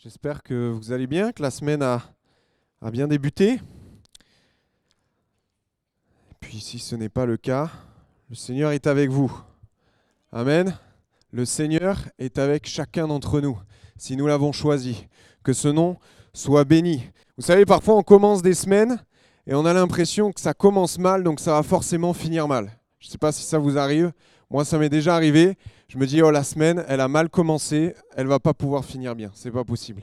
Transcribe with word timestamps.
J'espère 0.00 0.44
que 0.44 0.70
vous 0.70 0.92
allez 0.92 1.08
bien, 1.08 1.32
que 1.32 1.42
la 1.42 1.50
semaine 1.50 1.82
a, 1.82 2.00
bien 2.92 3.08
débuté. 3.08 3.54
Et 3.54 3.58
puis 6.38 6.60
si 6.60 6.78
ce 6.78 6.94
n'est 6.94 7.08
pas 7.08 7.26
le 7.26 7.36
cas, 7.36 7.68
le 8.30 8.36
Seigneur 8.36 8.70
est 8.70 8.86
avec 8.86 9.10
vous. 9.10 9.36
Amen. 10.30 10.78
Le 11.32 11.44
Seigneur 11.44 11.98
est 12.20 12.38
avec 12.38 12.68
chacun 12.68 13.08
d'entre 13.08 13.40
nous, 13.40 13.58
si 13.96 14.16
nous 14.16 14.28
l'avons 14.28 14.52
choisi. 14.52 15.08
Que 15.42 15.52
ce 15.52 15.66
nom 15.66 15.96
soit 16.32 16.62
béni. 16.62 17.02
Vous 17.36 17.42
savez, 17.42 17.66
parfois 17.66 17.96
on 17.96 18.04
commence 18.04 18.40
des 18.40 18.54
semaines 18.54 19.02
et 19.48 19.54
on 19.56 19.66
a 19.66 19.72
l'impression 19.72 20.30
que 20.30 20.40
ça 20.40 20.54
commence 20.54 20.96
mal, 20.98 21.24
donc 21.24 21.40
ça 21.40 21.54
va 21.54 21.64
forcément 21.64 22.12
finir 22.12 22.46
mal. 22.46 22.70
Je 23.00 23.08
ne 23.08 23.10
sais 23.10 23.18
pas 23.18 23.32
si 23.32 23.42
ça 23.42 23.58
vous 23.58 23.76
arrive. 23.76 24.12
Moi, 24.50 24.64
ça 24.64 24.78
m'est 24.78 24.88
déjà 24.88 25.14
arrivé. 25.14 25.56
Je 25.88 25.98
me 25.98 26.06
dis, 26.06 26.22
oh, 26.22 26.30
la 26.30 26.44
semaine, 26.44 26.84
elle 26.88 27.00
a 27.00 27.08
mal 27.08 27.28
commencé, 27.28 27.94
elle 28.16 28.26
va 28.26 28.40
pas 28.40 28.54
pouvoir 28.54 28.84
finir 28.84 29.14
bien. 29.14 29.30
C'est 29.34 29.50
pas 29.50 29.64
possible. 29.64 30.02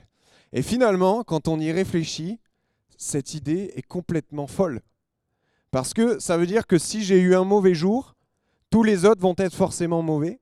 Et 0.53 0.61
finalement, 0.61 1.23
quand 1.23 1.47
on 1.47 1.59
y 1.59 1.71
réfléchit, 1.71 2.39
cette 2.97 3.33
idée 3.33 3.73
est 3.75 3.81
complètement 3.81 4.47
folle. 4.47 4.81
Parce 5.71 5.93
que 5.93 6.19
ça 6.19 6.37
veut 6.37 6.47
dire 6.47 6.67
que 6.67 6.77
si 6.77 7.03
j'ai 7.03 7.19
eu 7.19 7.35
un 7.35 7.43
mauvais 7.43 7.73
jour, 7.73 8.15
tous 8.69 8.83
les 8.83 9.05
autres 9.05 9.21
vont 9.21 9.35
être 9.37 9.55
forcément 9.55 10.01
mauvais. 10.01 10.39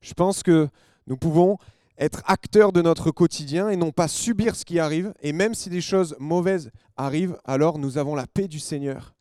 Je 0.00 0.14
pense 0.14 0.42
que 0.42 0.68
nous 1.06 1.16
pouvons 1.16 1.58
être 1.98 2.22
acteurs 2.26 2.72
de 2.72 2.82
notre 2.82 3.10
quotidien 3.10 3.68
et 3.68 3.76
non 3.76 3.90
pas 3.90 4.08
subir 4.08 4.56
ce 4.56 4.64
qui 4.64 4.78
arrive. 4.78 5.12
Et 5.20 5.32
même 5.32 5.54
si 5.54 5.70
des 5.70 5.80
choses 5.80 6.16
mauvaises 6.18 6.70
arrivent, 6.96 7.36
alors 7.44 7.78
nous 7.78 7.98
avons 7.98 8.14
la 8.14 8.26
paix 8.26 8.48
du 8.48 8.60
Seigneur 8.60 9.14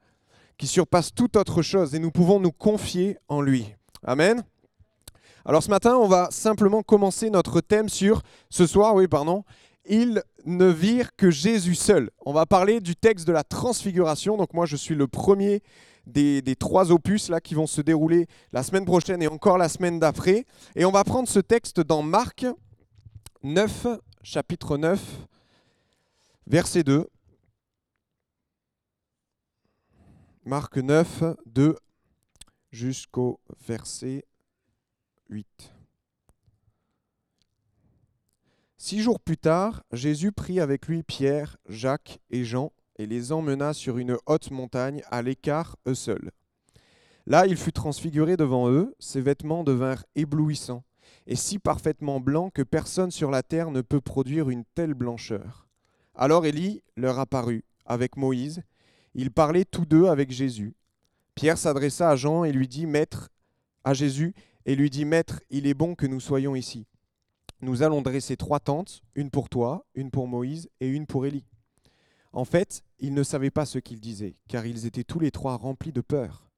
qui 0.58 0.68
surpasse 0.68 1.14
toute 1.14 1.36
autre 1.36 1.62
chose 1.62 1.96
et 1.96 2.00
nous 2.00 2.12
pouvons 2.12 2.40
nous 2.40 2.52
confier 2.52 3.18
en 3.28 3.42
lui. 3.42 3.76
Amen. 4.06 4.44
Alors 5.46 5.64
ce 5.64 5.70
matin, 5.70 5.96
on 5.96 6.08
va 6.08 6.30
simplement 6.30 6.84
commencer 6.84 7.30
notre 7.30 7.62
thème 7.62 7.88
sur 7.88 8.22
ce 8.50 8.68
soir, 8.68 8.96
oui, 8.96 9.08
pardon. 9.08 9.46
Ils 9.86 10.22
ne 10.46 10.66
virent 10.66 11.16
que 11.16 11.32
Jésus 11.32 11.76
seul. 11.76 12.10
On 12.26 12.34
va 12.34 12.46
parler 12.46 12.82
du 12.82 12.96
texte 12.96 13.26
de 13.28 13.32
la 13.32 13.44
transfiguration. 13.44 14.36
Donc 14.36 14.54
moi, 14.54 14.66
je 14.66 14.76
suis 14.76 14.96
le 14.96 15.08
premier 15.08 15.62
des, 16.06 16.42
des, 16.42 16.56
trois 16.56 16.92
opus 16.92 17.30
là 17.30 17.40
qui 17.40 17.54
vont 17.56 17.68
se 17.68 17.80
dérouler 17.80 18.28
la 18.52 18.62
semaine 18.64 18.84
prochaine 18.84 19.22
et 19.22 19.28
encore 19.28 19.58
la 19.58 19.70
semaine 19.70 20.00
d'après. 20.00 20.46
Et 20.76 20.84
on 20.84 20.92
va 20.92 21.06
prendre 21.06 21.30
ce 21.30 21.40
texte 21.40 21.80
dans 21.80 22.02
Marc 22.02 22.46
9, 23.44 23.88
chapitre 24.22 24.78
9, 24.78 25.02
verset 26.48 26.84
2. 26.84 27.08
Marc 30.46 30.78
9, 30.78 31.24
2 31.46 31.76
jusqu'au 32.74 33.40
verset 33.66 34.26
8. 35.30 35.72
Six 38.78 39.02
jours 39.02 39.20
plus 39.20 39.38
tard, 39.38 39.84
Jésus 39.94 40.34
prit 40.34 40.60
avec 40.60 40.88
lui 40.88 41.04
Pierre, 41.04 41.56
Jacques 41.70 42.20
et 42.32 42.44
Jean 42.44 42.74
et 42.98 43.06
les 43.06 43.32
emmena 43.32 43.74
sur 43.74 43.98
une 43.98 44.18
haute 44.26 44.52
montagne 44.52 45.04
à 45.10 45.22
l'écart 45.22 45.78
eux 45.88 45.96
seuls. 45.96 46.32
Là, 47.26 47.46
il 47.48 47.56
fut 47.56 47.72
transfiguré 47.72 48.36
devant 48.36 48.70
eux, 48.70 48.94
ses 49.00 49.22
vêtements 49.22 49.64
devinrent 49.64 50.04
éblouissants 50.16 50.84
et 51.28 51.36
si 51.36 51.60
parfaitement 51.60 52.20
blancs 52.20 52.52
que 52.54 52.64
personne 52.64 53.12
sur 53.12 53.32
la 53.32 53.44
terre 53.44 53.72
ne 53.72 53.82
peut 53.82 54.02
produire 54.02 54.50
une 54.50 54.66
telle 54.76 54.96
blancheur. 54.96 55.68
Alors 56.16 56.46
Élie 56.46 56.84
leur 56.98 57.20
apparut 57.20 57.64
avec 57.86 58.18
Moïse, 58.18 58.64
ils 59.14 59.32
parlaient 59.32 59.64
tous 59.64 59.86
deux 59.86 60.08
avec 60.08 60.32
Jésus. 60.32 60.76
Pierre 61.36 61.58
s'adressa 61.58 62.10
à 62.10 62.16
Jean 62.16 62.44
et 62.44 62.52
lui 62.52 62.68
dit 62.68 62.86
Maître, 62.86 63.30
à 63.84 63.94
Jésus, 63.94 64.34
et 64.66 64.76
lui 64.76 64.90
dit 64.90 65.06
Maître, 65.06 65.42
il 65.50 65.68
est 65.68 65.74
bon 65.74 65.96
que 65.96 66.06
nous 66.06 66.20
soyons 66.20 66.56
ici. 66.56 66.86
Nous 67.62 67.82
allons 67.82 68.02
dresser 68.02 68.38
trois 68.38 68.60
tentes, 68.60 69.02
une 69.16 69.30
pour 69.30 69.50
toi, 69.50 69.86
une 69.96 70.12
pour 70.12 70.28
Moïse 70.28 70.70
et 70.80 70.88
une 70.88 71.06
pour 71.08 71.26
Élie. 71.26 71.46
En 72.34 72.46
fait, 72.46 72.84
ils 73.00 73.14
ne 73.14 73.24
savaient 73.24 73.52
pas 73.52 73.66
ce 73.66 73.80
qu'ils 73.80 74.00
disaient, 74.00 74.36
car 74.48 74.66
ils 74.66 74.86
étaient 74.86 75.04
tous 75.04 75.20
les 75.20 75.32
trois 75.32 75.56
remplis 75.56 75.92
de 75.92 76.02
peur. 76.02 76.50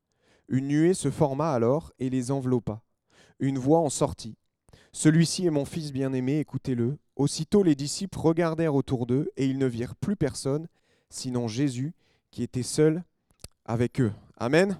Une 0.47 0.67
nuée 0.67 0.93
se 0.93 1.09
forma 1.09 1.51
alors 1.51 1.91
et 1.99 2.09
les 2.09 2.31
enveloppa. 2.31 2.81
Une 3.39 3.57
voix 3.57 3.79
en 3.79 3.89
sortit. 3.89 4.37
Celui-ci 4.91 5.45
est 5.45 5.51
mon 5.51 5.65
fils 5.65 5.91
bien-aimé, 5.91 6.39
écoutez-le. 6.39 6.97
Aussitôt 7.15 7.63
les 7.63 7.75
disciples 7.75 8.17
regardèrent 8.17 8.75
autour 8.75 9.05
d'eux, 9.05 9.29
et 9.37 9.45
ils 9.45 9.57
ne 9.57 9.65
virent 9.65 9.95
plus 9.95 10.15
personne, 10.15 10.67
sinon 11.09 11.47
Jésus, 11.47 11.93
qui 12.31 12.43
était 12.43 12.63
seul 12.63 13.03
avec 13.65 13.99
eux. 13.99 14.13
Amen. 14.37 14.77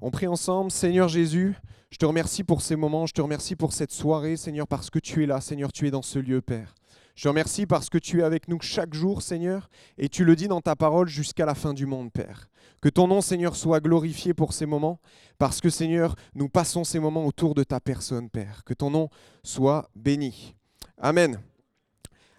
On 0.00 0.10
prie 0.10 0.26
ensemble, 0.26 0.70
Seigneur 0.70 1.08
Jésus, 1.08 1.54
je 1.90 1.98
te 1.98 2.06
remercie 2.06 2.44
pour 2.44 2.62
ces 2.62 2.76
moments, 2.76 3.06
je 3.06 3.12
te 3.12 3.20
remercie 3.20 3.54
pour 3.54 3.74
cette 3.74 3.92
soirée, 3.92 4.36
Seigneur, 4.36 4.66
parce 4.66 4.88
que 4.88 4.98
tu 4.98 5.22
es 5.22 5.26
là, 5.26 5.40
Seigneur, 5.42 5.70
tu 5.70 5.86
es 5.86 5.90
dans 5.90 6.02
ce 6.02 6.18
lieu, 6.18 6.40
Père. 6.40 6.74
Je 7.14 7.24
te 7.24 7.28
remercie 7.28 7.66
parce 7.66 7.90
que 7.90 7.98
tu 7.98 8.20
es 8.20 8.22
avec 8.22 8.48
nous 8.48 8.58
chaque 8.60 8.94
jour, 8.94 9.20
Seigneur, 9.20 9.68
et 9.98 10.08
tu 10.08 10.24
le 10.24 10.34
dis 10.34 10.48
dans 10.48 10.62
ta 10.62 10.76
parole 10.76 11.08
jusqu'à 11.08 11.44
la 11.44 11.54
fin 11.54 11.74
du 11.74 11.84
monde, 11.84 12.10
Père. 12.10 12.48
Que 12.80 12.88
ton 12.88 13.06
nom, 13.06 13.20
Seigneur, 13.20 13.54
soit 13.54 13.80
glorifié 13.80 14.32
pour 14.32 14.54
ces 14.54 14.64
moments, 14.64 14.98
parce 15.38 15.60
que, 15.60 15.68
Seigneur, 15.68 16.16
nous 16.34 16.48
passons 16.48 16.84
ces 16.84 16.98
moments 16.98 17.26
autour 17.26 17.54
de 17.54 17.64
ta 17.64 17.80
personne, 17.80 18.30
Père. 18.30 18.64
Que 18.64 18.74
ton 18.74 18.90
nom 18.90 19.10
soit 19.42 19.90
béni. 19.94 20.54
Amen. 20.96 21.38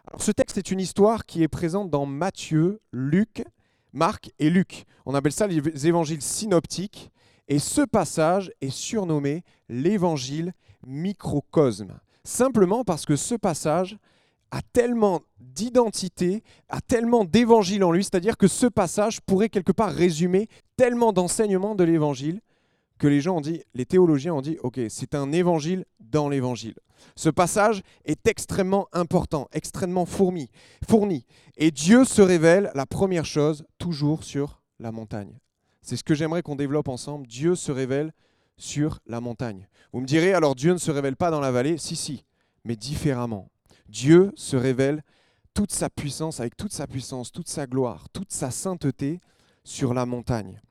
Alors, 0.08 0.24
ce 0.24 0.32
texte 0.32 0.58
est 0.58 0.72
une 0.72 0.80
histoire 0.80 1.26
qui 1.26 1.44
est 1.44 1.48
présente 1.48 1.92
dans 1.92 2.08
Matthieu, 2.08 2.80
Luc, 2.92 3.44
Marc 3.98 4.32
et 4.38 4.50
Luc. 4.50 4.86
On 5.06 5.16
appelle 5.16 5.32
ça 5.32 5.48
les 5.48 5.88
évangiles 5.88 6.22
synoptiques. 6.22 7.12
Et 7.48 7.60
ce 7.60 7.82
passage 7.82 8.52
est 8.62 8.70
surnommé 8.70 9.44
l'évangile 9.70 10.54
microcosme. 10.86 12.00
Simplement 12.24 12.84
parce 12.84 13.06
que 13.06 13.16
ce 13.16 13.36
passage 13.36 13.98
a 14.52 14.62
tellement 14.62 15.22
d'identité, 15.40 16.44
a 16.70 16.80
tellement 16.80 17.26
d'évangile 17.26 17.84
en 17.84 17.92
lui, 17.92 18.04
c'est-à-dire 18.04 18.38
que 18.38 18.48
ce 18.48 18.68
passage 18.68 19.20
pourrait 19.22 19.50
quelque 19.50 19.72
part 19.72 19.92
résumer 19.92 20.48
tellement 20.78 21.12
d'enseignements 21.12 21.76
de 21.76 21.84
l'évangile 21.84 22.40
que 22.98 23.08
les 23.08 23.22
gens 23.22 23.38
ont 23.38 23.42
dit, 23.42 23.64
les 23.74 23.86
théologiens 23.86 24.34
ont 24.34 24.42
dit, 24.42 24.58
ok, 24.62 24.80
c'est 24.90 25.16
un 25.16 25.32
évangile 25.32 25.86
dans 26.00 26.30
l'évangile. 26.30 26.76
Ce 27.16 27.30
passage 27.30 27.82
est 28.06 28.28
extrêmement 28.28 28.88
important, 28.92 29.48
extrêmement 29.52 30.06
fourni, 30.06 30.50
fourni. 30.88 31.26
Et 31.58 31.72
Dieu 31.72 32.06
se 32.06 32.22
révèle, 32.22 32.72
la 32.74 32.86
première 32.86 33.26
chose, 33.26 33.66
toujours 33.78 34.24
sur 34.24 34.62
la 34.80 34.92
montagne. 34.92 35.40
C'est 35.82 35.96
ce 35.96 36.04
que 36.04 36.16
j'aimerais 36.16 36.42
qu'on 36.42 36.56
développe 36.56 36.90
ensemble. 36.90 37.28
Dieu 37.28 37.56
se 37.56 37.72
révèle 37.72 38.14
sur 38.58 39.00
la 39.06 39.22
montagne. 39.22 39.68
Vous 39.94 40.02
me 40.02 40.06
direz, 40.06 40.34
alors 40.34 40.56
Dieu 40.56 40.74
ne 40.74 40.78
se 40.78 40.92
révèle 40.92 41.16
pas 41.16 41.32
dans 41.32 41.40
la 41.40 41.52
vallée? 41.52 41.78
Si, 41.78 41.96
si, 41.96 42.26
mais 42.66 42.76
différemment. 42.76 43.50
Dieu 43.88 44.32
se 44.36 44.58
révèle 44.58 45.04
toute 45.54 45.72
sa 45.72 45.90
puissance, 45.90 46.40
avec 46.40 46.58
toute 46.58 46.74
sa 46.74 46.88
puissance, 46.88 47.32
toute 47.32 47.48
sa 47.48 47.68
gloire, 47.68 48.10
toute 48.12 48.32
sa 48.32 48.52
sainteté 48.52 49.20
sur 49.64 49.94
la 49.94 50.06
montagne. 50.06 50.62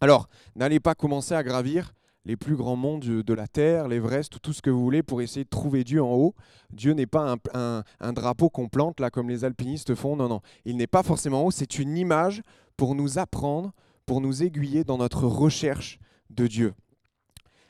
Alors, 0.00 0.28
n'allez 0.56 0.80
pas 0.80 0.94
commencer 0.94 1.34
à 1.34 1.42
gravir 1.42 1.92
les 2.24 2.36
plus 2.36 2.56
grands 2.56 2.76
monts 2.76 2.98
de 2.98 3.34
la 3.34 3.48
terre, 3.48 3.88
l'Everest, 3.88 4.40
tout 4.42 4.52
ce 4.52 4.62
que 4.62 4.70
vous 4.70 4.82
voulez 4.82 5.02
pour 5.02 5.22
essayer 5.22 5.44
de 5.44 5.50
trouver 5.50 5.84
Dieu 5.84 6.02
en 6.02 6.14
haut. 6.14 6.34
Dieu 6.70 6.92
n'est 6.92 7.06
pas 7.06 7.36
un, 7.54 8.12
drapeau 8.12 8.50
qu'on 8.50 8.68
plante 8.68 9.00
là 9.00 9.10
comme 9.10 9.28
les 9.28 9.44
alpinistes 9.44 9.94
font. 9.94 10.16
Non, 10.16 10.28
non, 10.28 10.40
il 10.64 10.76
n'est 10.76 10.86
pas 10.86 11.02
forcément 11.02 11.44
haut. 11.44 11.50
C'est 11.50 11.78
une 11.78 11.96
image 11.96 12.42
pour 12.76 12.94
nous 12.94 13.18
apprendre, 13.18 13.72
pour 14.06 14.20
nous 14.20 14.42
aiguiller 14.42 14.84
dans 14.84 14.98
notre 14.98 15.26
recherche 15.26 15.98
de 16.28 16.46
Dieu. 16.46 16.74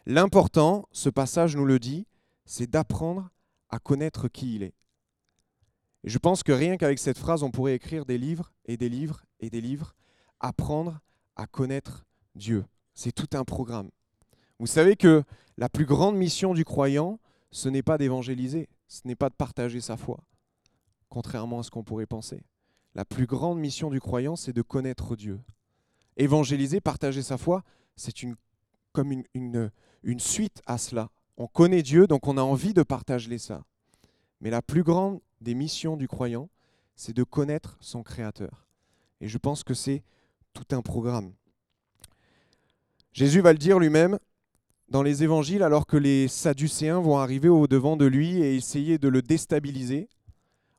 L'important, 0.06 0.88
ce 0.92 1.10
passage 1.10 1.56
nous 1.56 1.64
le 1.64 1.78
dit, 1.78 2.06
c'est 2.44 2.68
d'apprendre 2.68 3.30
à 3.68 3.78
connaître 3.78 4.28
qui 4.28 4.56
il 4.56 4.62
est. 4.62 4.74
Je 6.02 6.18
pense 6.18 6.42
que 6.42 6.52
rien 6.52 6.76
qu'avec 6.76 6.98
cette 6.98 7.18
phrase, 7.18 7.42
on 7.42 7.50
pourrait 7.50 7.74
écrire 7.74 8.04
des 8.04 8.18
livres 8.18 8.52
et 8.64 8.76
des 8.76 8.88
livres 8.88 9.22
et 9.38 9.50
des 9.50 9.60
livres. 9.60 9.94
Apprendre 10.40 11.00
à 11.36 11.46
connaître 11.46 12.06
Dieu. 12.34 12.64
C'est 12.94 13.12
tout 13.12 13.36
un 13.36 13.44
programme. 13.44 13.90
Vous 14.58 14.66
savez 14.66 14.96
que 14.96 15.24
la 15.56 15.68
plus 15.68 15.86
grande 15.86 16.16
mission 16.16 16.54
du 16.54 16.64
croyant, 16.64 17.18
ce 17.50 17.68
n'est 17.68 17.82
pas 17.82 17.98
d'évangéliser, 17.98 18.68
ce 18.88 19.02
n'est 19.06 19.14
pas 19.14 19.28
de 19.28 19.34
partager 19.34 19.80
sa 19.80 19.96
foi, 19.96 20.20
contrairement 21.08 21.60
à 21.60 21.62
ce 21.62 21.70
qu'on 21.70 21.84
pourrait 21.84 22.06
penser. 22.06 22.42
La 22.94 23.04
plus 23.04 23.26
grande 23.26 23.58
mission 23.58 23.88
du 23.90 24.00
croyant, 24.00 24.36
c'est 24.36 24.52
de 24.52 24.62
connaître 24.62 25.16
Dieu. 25.16 25.40
Évangéliser, 26.16 26.80
partager 26.80 27.22
sa 27.22 27.38
foi, 27.38 27.62
c'est 27.96 28.22
une, 28.22 28.34
comme 28.92 29.12
une, 29.34 29.70
suite 30.18 30.60
à 30.66 30.76
cela. 30.76 31.10
On 31.36 31.46
connaît 31.46 31.82
Dieu, 31.82 32.06
donc 32.06 32.26
on 32.26 32.36
a 32.36 32.42
envie 32.42 32.74
de 32.74 32.82
partager 32.82 33.38
ça. 33.38 33.64
Mais 34.40 34.50
la 34.50 34.62
plus 34.62 34.82
grande 34.82 35.20
des 35.40 35.54
missions 35.54 35.96
du 35.96 36.08
croyant, 36.08 36.48
c'est 36.96 37.14
de 37.14 37.22
connaître 37.22 37.78
son 37.80 38.02
Créateur. 38.02 38.66
Et 39.20 39.28
je 39.28 39.38
pense 39.38 39.62
que 39.62 39.74
c'est 39.74 40.02
tout 40.52 40.66
un 40.72 40.82
programme. 40.82 41.32
Jésus 43.12 43.40
va 43.40 43.52
le 43.52 43.58
dire 43.58 43.78
lui-même 43.78 44.18
dans 44.88 45.02
les 45.02 45.22
évangiles 45.22 45.62
alors 45.62 45.86
que 45.86 45.96
les 45.96 46.28
Sadducéens 46.28 47.00
vont 47.00 47.18
arriver 47.18 47.48
au 47.48 47.66
devant 47.66 47.96
de 47.96 48.06
lui 48.06 48.38
et 48.38 48.56
essayer 48.56 48.98
de 48.98 49.08
le 49.08 49.22
déstabiliser 49.22 50.08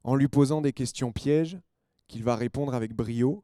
en 0.03 0.15
lui 0.15 0.27
posant 0.27 0.61
des 0.61 0.73
questions 0.73 1.11
pièges 1.11 1.59
qu'il 2.07 2.23
va 2.23 2.35
répondre 2.35 2.73
avec 2.73 2.93
brio. 2.93 3.43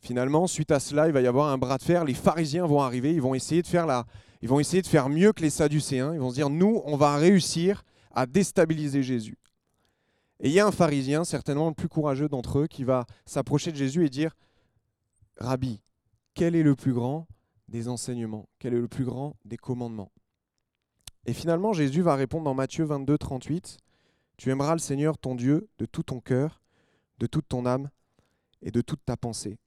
Finalement, 0.00 0.46
suite 0.46 0.70
à 0.70 0.80
cela, 0.80 1.06
il 1.06 1.12
va 1.12 1.20
y 1.20 1.26
avoir 1.26 1.48
un 1.48 1.58
bras 1.58 1.78
de 1.78 1.82
fer. 1.82 2.04
Les 2.04 2.14
pharisiens 2.14 2.66
vont 2.66 2.80
arriver, 2.80 3.12
ils 3.12 3.22
vont 3.22 3.34
essayer 3.34 3.62
de 3.62 3.66
faire 3.66 3.86
la, 3.86 4.06
ils 4.42 4.48
vont 4.48 4.58
essayer 4.60 4.82
de 4.82 4.86
faire 4.86 5.08
mieux 5.08 5.32
que 5.32 5.42
les 5.42 5.50
Sadducéens. 5.50 6.12
Ils 6.14 6.20
vont 6.20 6.30
se 6.30 6.34
dire 6.34 6.50
nous, 6.50 6.82
on 6.84 6.96
va 6.96 7.16
réussir 7.16 7.84
à 8.12 8.26
déstabiliser 8.26 9.02
Jésus. 9.02 9.38
Et 10.40 10.48
il 10.48 10.54
y 10.54 10.60
a 10.60 10.66
un 10.66 10.72
pharisien, 10.72 11.22
certainement 11.24 11.68
le 11.68 11.74
plus 11.74 11.88
courageux 11.88 12.28
d'entre 12.28 12.60
eux, 12.60 12.66
qui 12.66 12.82
va 12.82 13.06
s'approcher 13.24 13.70
de 13.70 13.76
Jésus 13.76 14.04
et 14.04 14.08
dire 14.08 14.34
Rabbi, 15.38 15.80
quel 16.34 16.56
est 16.56 16.64
le 16.64 16.74
plus 16.74 16.92
grand 16.92 17.28
des 17.72 17.88
enseignements 17.88 18.48
Quel 18.60 18.74
est 18.74 18.80
le 18.80 18.86
plus 18.86 19.04
grand 19.04 19.34
des 19.44 19.56
commandements 19.56 20.12
Et 21.26 21.32
finalement, 21.32 21.72
Jésus 21.72 22.02
va 22.02 22.14
répondre 22.14 22.44
dans 22.44 22.54
Matthieu 22.54 22.84
22, 22.84 23.18
38 23.18 23.78
Tu 24.36 24.50
aimeras 24.50 24.74
le 24.74 24.78
Seigneur 24.78 25.18
ton 25.18 25.34
Dieu 25.34 25.68
de 25.78 25.86
tout 25.86 26.04
ton 26.04 26.20
cœur, 26.20 26.60
de 27.18 27.26
toute 27.26 27.48
ton 27.48 27.66
âme 27.66 27.88
et 28.60 28.70
de 28.70 28.82
toute 28.82 29.04
ta 29.04 29.16
pensée. 29.16 29.58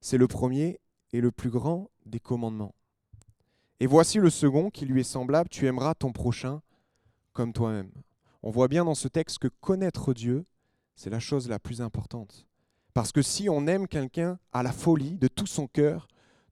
C'est 0.00 0.18
le 0.18 0.28
premier 0.28 0.78
et 1.12 1.20
le 1.20 1.32
plus 1.32 1.50
grand 1.50 1.90
des 2.04 2.20
commandements. 2.20 2.74
Et 3.80 3.86
voici 3.86 4.18
le 4.18 4.30
second 4.30 4.70
qui 4.70 4.84
lui 4.84 5.00
est 5.00 5.04
semblable 5.04 5.48
Tu 5.48 5.66
aimeras 5.66 5.94
ton 5.94 6.12
prochain 6.12 6.60
comme 7.32 7.52
toi-même. 7.52 7.90
On 8.42 8.50
voit 8.50 8.68
bien 8.68 8.84
dans 8.84 8.94
ce 8.94 9.08
texte 9.08 9.38
que 9.38 9.48
connaître 9.60 10.12
Dieu, 10.12 10.44
c'est 10.96 11.10
la 11.10 11.18
chose 11.18 11.48
la 11.48 11.58
plus 11.58 11.80
importante. 11.80 12.46
Parce 12.92 13.10
que 13.10 13.22
si 13.22 13.48
on 13.48 13.66
aime 13.66 13.88
quelqu'un 13.88 14.38
à 14.52 14.62
la 14.62 14.72
folie, 14.72 15.16
de 15.16 15.28
tout 15.28 15.46
son 15.46 15.66
cœur, 15.66 16.08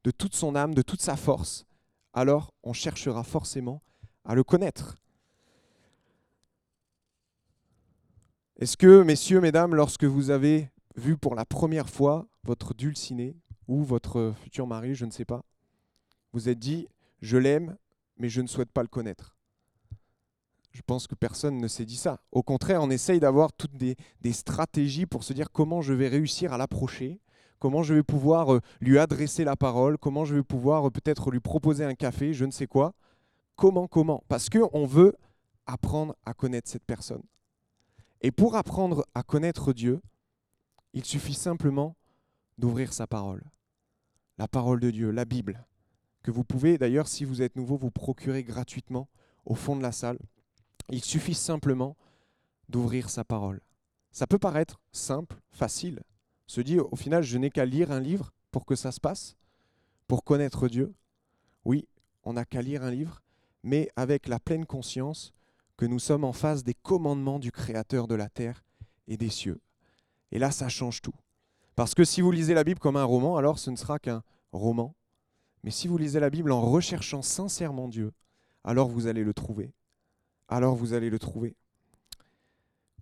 de 0.07 0.13
toute 0.13 0.37
son 0.37 0.55
âme, 0.55 0.73
de 0.73 0.83
toute 0.83 1.03
sa 1.03 1.17
force, 1.17 1.67
alors 2.13 2.55
on 2.63 2.73
cherchera 2.73 3.25
forcément 3.25 3.83
à 4.25 4.37
le 4.37 4.45
connaître. 4.45 4.95
Est-ce 8.61 8.77
que, 8.77 9.03
messieurs, 9.03 9.41
mesdames, 9.41 9.75
lorsque 9.75 10.05
vous 10.05 10.31
avez 10.31 10.71
vu 10.95 11.17
pour 11.17 11.35
la 11.35 11.45
première 11.45 11.91
fois 11.91 12.29
votre 12.45 12.73
dulciné 12.73 13.37
ou 13.67 13.83
votre 13.83 14.33
futur 14.41 14.69
mari, 14.69 14.95
je 14.95 15.07
ne 15.07 15.11
sais 15.11 15.25
pas, 15.25 15.43
vous 16.33 16.49
êtes 16.49 16.61
dit, 16.61 16.87
je 17.21 17.37
l'aime, 17.37 17.77
mais 18.17 18.29
je 18.29 18.43
ne 18.43 18.47
souhaite 18.47 18.71
pas 18.71 18.83
le 18.83 18.89
connaître 18.89 19.37
je 20.77 20.83
pense 20.83 21.07
que 21.07 21.15
personne 21.15 21.57
ne 21.57 21.69
s'est 21.69 21.87
dit 21.87 21.97
ça. 21.97 22.21
Au 22.33 22.43
contraire, 22.43 22.83
on 22.83 22.91
essaye 22.91 23.19
d'avoir 23.19 23.55
toutes 23.55 23.77
des, 23.79 23.97
stratégies 24.33 25.07
pour 25.07 25.25
se 25.25 25.33
dire 25.33 25.51
comment 25.51 25.81
je 25.81 25.95
vais 25.95 26.07
réussir 26.07 26.53
à 26.53 26.59
l'approcher, 26.59 27.19
comment 27.59 27.83
je 27.83 27.95
vais 27.95 28.03
pouvoir 28.03 28.55
euh, 28.55 28.61
lui 28.81 28.99
adresser 28.99 29.45
la 29.45 29.57
parole, 29.57 29.99
comment 29.99 30.25
je 30.25 30.35
vais 30.35 30.43
pouvoir 30.43 30.87
euh, 30.87 30.91
peut-être 30.91 31.31
lui 31.31 31.41
proposer 31.41 31.85
un 31.85 31.95
café, 31.95 32.33
je 32.33 32.45
ne 32.45 32.51
sais 32.51 32.67
quoi. 32.67 32.95
Comment, 33.57 33.87
comment? 33.87 34.23
Parce 34.29 34.49
qu'on 34.49 34.87
veut 34.87 35.15
apprendre 35.67 36.15
à 36.25 36.35
connaître 36.35 36.71
cette 36.71 36.85
personne. 36.85 37.23
Et 38.21 38.31
pour 38.31 38.57
apprendre 38.57 39.07
à 39.15 39.23
connaître 39.23 39.73
Dieu, 39.73 40.01
il 40.93 41.05
suffit 41.05 41.35
simplement 41.35 41.97
d'ouvrir 42.59 42.93
sa 42.93 43.07
parole. 43.07 43.45
La 44.39 44.49
parole 44.49 44.81
de 44.81 44.91
Dieu, 44.91 45.11
la 45.11 45.25
Bible, 45.25 45.65
que 46.23 46.31
vous 46.31 46.45
pouvez 46.45 46.79
d'ailleurs, 46.79 47.09
si 47.09 47.25
vous 47.25 47.43
êtes 47.43 47.57
nouveau, 47.57 47.77
vous 47.77 47.91
procurer 47.91 48.43
gratuitement 48.43 49.09
au 49.45 49.55
fond 49.55 49.77
de 49.77 49.83
la 49.83 49.93
salle. 49.93 50.19
Il 50.91 51.03
suffit 51.03 51.35
simplement 51.35 51.97
d'ouvrir 52.69 53.11
sa 53.11 53.25
parole. 53.25 53.61
Ça 54.11 54.27
peut 54.27 54.39
paraître 54.39 54.81
simple, 54.93 55.37
facile. 55.53 56.03
Se 56.47 56.61
dire, 56.61 56.93
au 56.93 56.97
final, 56.97 57.23
je 57.23 57.39
n'ai 57.39 57.51
qu'à 57.51 57.65
lire 57.65 57.91
un 57.91 58.01
livre 58.01 58.33
pour 58.51 58.67
que 58.67 58.77
ça 58.77 58.93
se 58.93 59.01
passe, 59.01 59.37
pour 60.07 60.25
connaître 60.25 60.69
Dieu. 60.69 60.95
Oui, 61.65 61.89
on 62.23 62.35
n'a 62.35 62.45
qu'à 62.45 62.63
lire 62.63 62.83
un 62.83 62.91
livre, 62.91 63.23
mais 63.63 63.91
avec 63.97 64.29
la 64.29 64.39
pleine 64.39 64.67
conscience 64.67 65.33
que 65.77 65.87
nous 65.87 65.99
sommes 65.99 66.25
en 66.25 66.33
face 66.33 66.65
des 66.65 66.75
commandements 66.75 67.39
du 67.39 67.53
Créateur 67.53 68.07
de 68.07 68.15
la 68.15 68.29
terre 68.29 68.65
et 69.09 69.17
des 69.17 69.31
cieux. 69.31 69.61
Et 70.33 70.39
là, 70.39 70.51
ça 70.51 70.69
change 70.69 71.03
tout. 71.03 71.15
Parce 71.75 71.95
que 71.95 72.05
si 72.05 72.21
vous 72.21 72.31
lisez 72.31 72.55
la 72.55 72.65
Bible 72.65 72.81
comme 72.81 72.97
un 72.97 73.05
roman, 73.05 73.37
alors 73.37 73.59
ce 73.59 73.71
ne 73.71 73.77
sera 73.77 73.99
qu'un 73.99 74.23
roman. 74.53 74.95
Mais 75.65 75.71
si 75.71 75.89
vous 75.89 75.99
lisez 75.99 76.21
la 76.21 76.31
Bible 76.31 76.53
en 76.53 76.61
recherchant 76.61 77.23
sincèrement 77.23 77.89
Dieu, 77.89 78.13
alors 78.65 78.89
vous 78.89 79.07
allez 79.07 79.25
le 79.25 79.35
trouver 79.35 79.73
alors 80.49 80.75
vous 80.75 80.93
allez 80.93 81.11
le 81.11 81.19
trouver. 81.19 81.57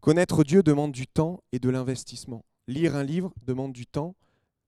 Connaître 0.00 0.44
Dieu 0.44 0.62
demande 0.62 0.92
du 0.92 1.06
temps 1.06 1.42
et 1.52 1.58
de 1.58 1.70
l'investissement. 1.70 2.44
Lire 2.66 2.96
un 2.96 3.02
livre 3.02 3.32
demande 3.46 3.72
du 3.72 3.86
temps 3.86 4.14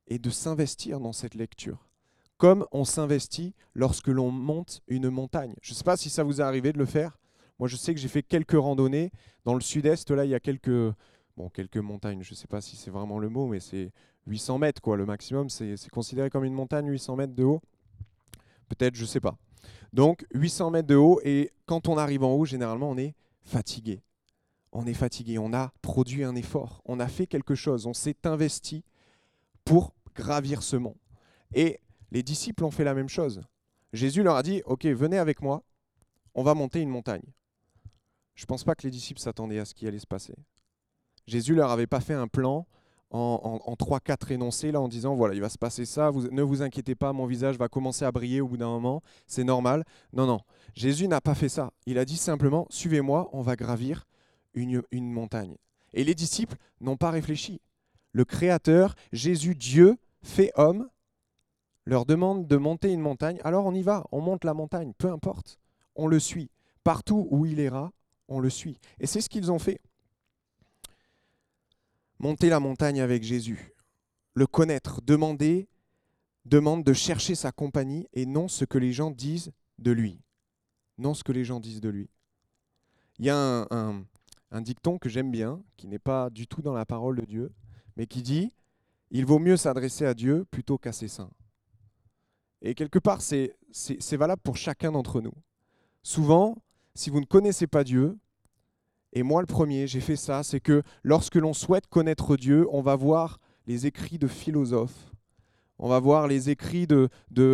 et 0.06 0.18
de 0.18 0.30
s'investir 0.30 1.00
dans 1.00 1.12
cette 1.12 1.34
lecture. 1.34 1.88
Comme 2.36 2.66
on 2.72 2.84
s'investit 2.84 3.54
lorsque 3.74 4.08
l'on 4.08 4.30
monte 4.30 4.82
une 4.88 5.08
montagne. 5.08 5.54
Je 5.62 5.72
ne 5.72 5.76
sais 5.76 5.84
pas 5.84 5.96
si 5.96 6.10
ça 6.10 6.22
vous 6.22 6.40
est 6.40 6.44
arrivé 6.44 6.72
de 6.72 6.78
le 6.78 6.84
faire. 6.84 7.18
Moi, 7.58 7.68
je 7.68 7.76
sais 7.76 7.94
que 7.94 8.00
j'ai 8.00 8.08
fait 8.08 8.22
quelques 8.22 8.58
randonnées. 8.58 9.10
Dans 9.44 9.54
le 9.54 9.62
sud-est, 9.62 10.10
là, 10.10 10.26
il 10.26 10.30
y 10.30 10.34
a 10.34 10.40
quelques, 10.40 10.92
quelques 11.54 11.78
montagnes. 11.78 12.22
Je 12.22 12.32
ne 12.32 12.36
sais 12.36 12.46
pas 12.46 12.60
si 12.60 12.76
c'est 12.76 12.90
vraiment 12.90 13.18
le 13.18 13.30
mot, 13.30 13.46
mais 13.46 13.60
c'est 13.60 13.90
800 14.26 14.58
mètres, 14.58 14.82
quoi. 14.82 14.98
Le 14.98 15.06
maximum, 15.06 15.48
c'est 15.48 15.88
considéré 15.90 16.28
comme 16.28 16.44
une 16.44 16.52
montagne, 16.52 16.86
800 16.88 17.16
mètres 17.16 17.34
de 17.34 17.44
haut. 17.44 17.62
Peut-être, 18.68 18.94
je 18.94 19.02
ne 19.02 19.06
sais 19.06 19.20
pas. 19.20 19.38
Donc 19.92 20.26
800 20.34 20.70
mètres 20.70 20.88
de 20.88 20.94
haut 20.94 21.20
et 21.24 21.50
quand 21.64 21.88
on 21.88 21.96
arrive 21.96 22.22
en 22.22 22.34
haut, 22.34 22.44
généralement 22.44 22.90
on 22.90 22.98
est 22.98 23.14
fatigué. 23.44 24.02
On 24.78 24.86
est 24.86 24.92
fatigué, 24.92 25.38
on 25.38 25.54
a 25.54 25.72
produit 25.80 26.22
un 26.22 26.36
effort, 26.36 26.82
on 26.84 27.00
a 27.00 27.08
fait 27.08 27.26
quelque 27.26 27.54
chose, 27.54 27.86
on 27.86 27.94
s'est 27.94 28.18
investi 28.24 28.84
pour 29.64 29.94
gravir 30.14 30.62
ce 30.62 30.76
mont. 30.76 30.96
Et 31.54 31.80
les 32.10 32.22
disciples 32.22 32.62
ont 32.62 32.70
fait 32.70 32.84
la 32.84 32.92
même 32.92 33.08
chose. 33.08 33.40
Jésus 33.94 34.22
leur 34.22 34.36
a 34.36 34.42
dit, 34.42 34.60
OK, 34.66 34.84
venez 34.84 35.16
avec 35.16 35.40
moi, 35.40 35.64
on 36.34 36.42
va 36.42 36.52
monter 36.52 36.82
une 36.82 36.90
montagne. 36.90 37.22
Je 38.34 38.42
ne 38.42 38.48
pense 38.48 38.64
pas 38.64 38.74
que 38.74 38.82
les 38.82 38.90
disciples 38.90 39.18
s'attendaient 39.18 39.60
à 39.60 39.64
ce 39.64 39.72
qui 39.72 39.88
allait 39.88 39.98
se 39.98 40.06
passer. 40.06 40.34
Jésus 41.26 41.54
leur 41.54 41.70
avait 41.70 41.86
pas 41.86 42.00
fait 42.00 42.12
un 42.12 42.28
plan 42.28 42.66
en, 43.08 43.76
trois, 43.78 44.00
quatre 44.00 44.30
énoncés, 44.30 44.72
là, 44.72 44.82
en 44.82 44.88
disant 44.88 45.14
voilà, 45.14 45.32
il 45.32 45.40
va 45.40 45.48
se 45.48 45.56
passer 45.56 45.86
ça, 45.86 46.10
ne 46.12 46.42
vous 46.42 46.60
inquiétez 46.60 46.94
pas, 46.94 47.14
mon 47.14 47.24
visage 47.24 47.56
va 47.56 47.68
commencer 47.68 48.04
à 48.04 48.12
briller 48.12 48.42
au 48.42 48.48
bout 48.48 48.58
d'un 48.58 48.68
moment, 48.68 49.02
c'est 49.26 49.44
normal. 49.44 49.84
Non, 50.12 50.26
non, 50.26 50.40
Jésus 50.74 51.08
n'a 51.08 51.22
pas 51.22 51.34
fait 51.34 51.48
ça. 51.48 51.72
Il 51.86 51.96
a 51.96 52.04
dit 52.04 52.18
simplement 52.18 52.66
suivez-moi, 52.68 53.30
on 53.32 53.40
va 53.40 53.56
gravir 53.56 54.06
une, 54.56 55.12
montagne. 55.12 55.56
Et 55.92 56.04
les 56.04 56.14
disciples 56.14 56.56
n'ont 56.80 56.96
pas 56.96 57.10
réfléchi. 57.10 57.60
Le 58.12 58.24
Créateur, 58.24 58.94
Jésus, 59.12 59.54
Dieu, 59.54 59.96
fait 60.22 60.50
homme, 60.56 60.88
leur 61.84 62.04
demande 62.04 62.48
de 62.48 62.56
monter 62.56 62.92
une 62.92 63.00
montagne, 63.00 63.38
alors 63.44 63.66
on 63.66 63.74
y 63.74 63.82
va, 63.82 64.04
on 64.10 64.20
monte 64.20 64.44
la 64.44 64.54
montagne, 64.54 64.92
peu 64.98 65.10
importe, 65.10 65.58
on 65.94 66.08
le 66.08 66.18
suit. 66.18 66.50
Partout 66.82 67.28
où 67.30 67.46
il 67.46 67.60
ira, 67.60 67.92
on 68.28 68.40
le 68.40 68.50
suit. 68.50 68.78
Et 68.98 69.06
c'est 69.06 69.20
ce 69.20 69.28
qu'ils 69.28 69.52
ont 69.52 69.58
fait. 69.58 69.80
Monter 72.18 72.48
la 72.48 72.60
montagne 72.60 73.00
avec 73.00 73.22
Jésus, 73.22 73.72
le 74.34 74.46
connaître, 74.46 75.02
demander, 75.02 75.68
demande 76.44 76.82
de 76.82 76.92
chercher 76.92 77.34
sa 77.34 77.52
compagnie 77.52 78.08
et 78.14 78.24
non 78.24 78.48
ce 78.48 78.64
que 78.64 78.78
les 78.78 78.92
gens 78.92 79.10
disent 79.10 79.52
de 79.78 79.90
lui. 79.90 80.20
Non 80.98 81.12
ce 81.12 81.22
que 81.22 81.32
les 81.32 81.44
gens 81.44 81.60
disent 81.60 81.80
de 81.80 81.90
lui. 81.90 82.08
Il 83.18 83.26
y 83.26 83.30
a 83.30 83.66
un 83.70 84.04
dicton 84.52 84.98
que 84.98 85.08
j'aime 85.08 85.30
bien, 85.30 85.62
qui 85.76 85.86
n'est 85.86 85.98
pas 85.98 86.30
du 86.30 86.46
tout 86.46 86.62
dans 86.62 86.72
la 86.72 86.86
parole 86.86 87.16
de 87.16 87.24
Dieu, 87.24 87.52
mais 87.96 88.06
qui 88.06 88.22
dit 88.22 88.52
Il 89.10 89.26
vaut 89.26 89.38
mieux 89.38 89.56
s'adresser 89.56 90.06
à 90.06 90.14
Dieu 90.14 90.44
plutôt 90.50 90.78
qu'à 90.78 90.92
ses 90.92 91.08
saints. 91.08 91.30
Et 92.62 92.74
quelque 92.74 92.98
part, 92.98 93.20
c'est 93.20 93.56
valable 94.12 94.42
pour 94.42 94.56
chacun 94.56 94.92
d'entre 94.92 95.20
nous. 95.20 95.34
Souvent, 96.02 96.56
si 96.94 97.10
vous 97.10 97.20
ne 97.20 97.26
connaissez 97.26 97.66
pas 97.66 97.84
Dieu, 97.84 98.16
et 99.12 99.22
moi, 99.22 99.40
le 99.40 99.46
premier, 99.46 99.86
j'ai 99.86 100.00
fait 100.00 100.16
ça, 100.16 100.42
c'est 100.42 100.60
que 100.60 100.82
lorsque 101.02 101.36
l'on 101.36 101.52
souhaite 101.52 101.86
connaître 101.86 102.36
Dieu, 102.36 102.66
on 102.70 102.82
va 102.82 102.96
voir 102.96 103.38
les 103.66 103.86
écrits 103.86 104.18
de 104.18 104.26
philosophes, 104.26 105.12
on 105.78 105.88
va 105.88 106.00
voir 106.00 106.26
les 106.26 106.50
écrits 106.50 106.86
de, 106.86 107.08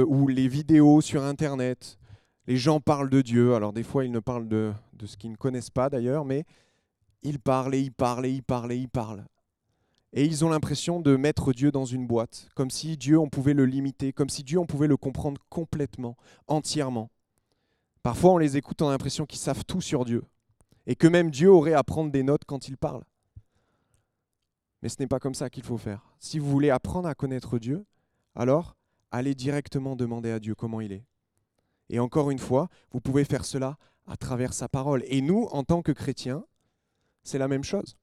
ou 0.06 0.28
les 0.28 0.48
vidéos 0.48 1.00
sur 1.00 1.22
Internet. 1.22 1.98
Les 2.46 2.56
gens 2.56 2.80
parlent 2.80 3.10
de 3.10 3.20
Dieu. 3.20 3.54
Alors 3.54 3.72
des 3.72 3.82
fois, 3.82 4.04
ils 4.04 4.12
ne 4.12 4.20
parlent 4.20 4.48
de, 4.48 4.72
de 4.94 5.06
ce 5.06 5.16
qu'ils 5.16 5.30
ne 5.30 5.36
connaissent 5.36 5.70
pas 5.70 5.90
d'ailleurs, 5.90 6.24
mais 6.24 6.44
ils 7.22 7.38
parlent 7.38 7.74
et 7.74 7.80
ils 7.80 7.92
parlent 7.92 8.26
et 8.26 8.30
ils 8.30 8.42
parlent 8.42 8.72
et 8.72 8.76
ils 8.76 8.88
parlent. 8.88 9.24
Et 10.12 10.24
ils 10.26 10.44
ont 10.44 10.50
l'impression 10.50 11.00
de 11.00 11.16
mettre 11.16 11.52
Dieu 11.52 11.72
dans 11.72 11.86
une 11.86 12.06
boîte, 12.06 12.48
comme 12.54 12.70
si 12.70 12.96
Dieu, 12.98 13.18
on 13.18 13.30
pouvait 13.30 13.54
le 13.54 13.64
limiter, 13.64 14.12
comme 14.12 14.28
si 14.28 14.42
Dieu, 14.42 14.58
on 14.58 14.66
pouvait 14.66 14.86
le 14.86 14.98
comprendre 14.98 15.40
complètement, 15.48 16.16
entièrement. 16.48 17.10
Parfois, 18.02 18.32
on 18.32 18.38
les 18.38 18.56
écoute, 18.56 18.82
on 18.82 18.88
a 18.88 18.90
l'impression 18.90 19.24
qu'ils 19.24 19.38
savent 19.38 19.64
tout 19.64 19.80
sur 19.80 20.04
Dieu 20.04 20.22
et 20.86 20.96
que 20.96 21.06
même 21.06 21.30
Dieu 21.30 21.50
aurait 21.50 21.72
à 21.72 21.84
prendre 21.84 22.10
des 22.10 22.22
notes 22.22 22.44
quand 22.44 22.68
il 22.68 22.76
parle. 22.76 23.04
Mais 24.82 24.88
ce 24.88 24.96
n'est 24.98 25.06
pas 25.06 25.20
comme 25.20 25.34
ça 25.34 25.48
qu'il 25.48 25.62
faut 25.62 25.78
faire. 25.78 26.12
Si 26.18 26.38
vous 26.38 26.50
voulez 26.50 26.70
apprendre 26.70 27.08
à 27.08 27.14
connaître 27.14 27.58
Dieu, 27.58 27.86
alors 28.34 28.76
allez 29.12 29.34
directement 29.34 29.94
demander 29.94 30.32
à 30.32 30.40
Dieu 30.40 30.54
comment 30.54 30.80
il 30.80 30.92
est. 30.92 31.04
Et 31.88 32.00
encore 32.00 32.30
une 32.30 32.38
fois, 32.38 32.68
vous 32.90 33.00
pouvez 33.00 33.24
faire 33.24 33.44
cela 33.44 33.78
à 34.06 34.16
travers 34.16 34.52
sa 34.52 34.68
parole. 34.68 35.04
Et 35.06 35.20
nous, 35.20 35.44
en 35.52 35.62
tant 35.62 35.82
que 35.82 35.92
chrétiens, 35.92 36.44
c'est 37.22 37.38
la 37.38 37.48
même 37.48 37.64
chose. 37.64 37.96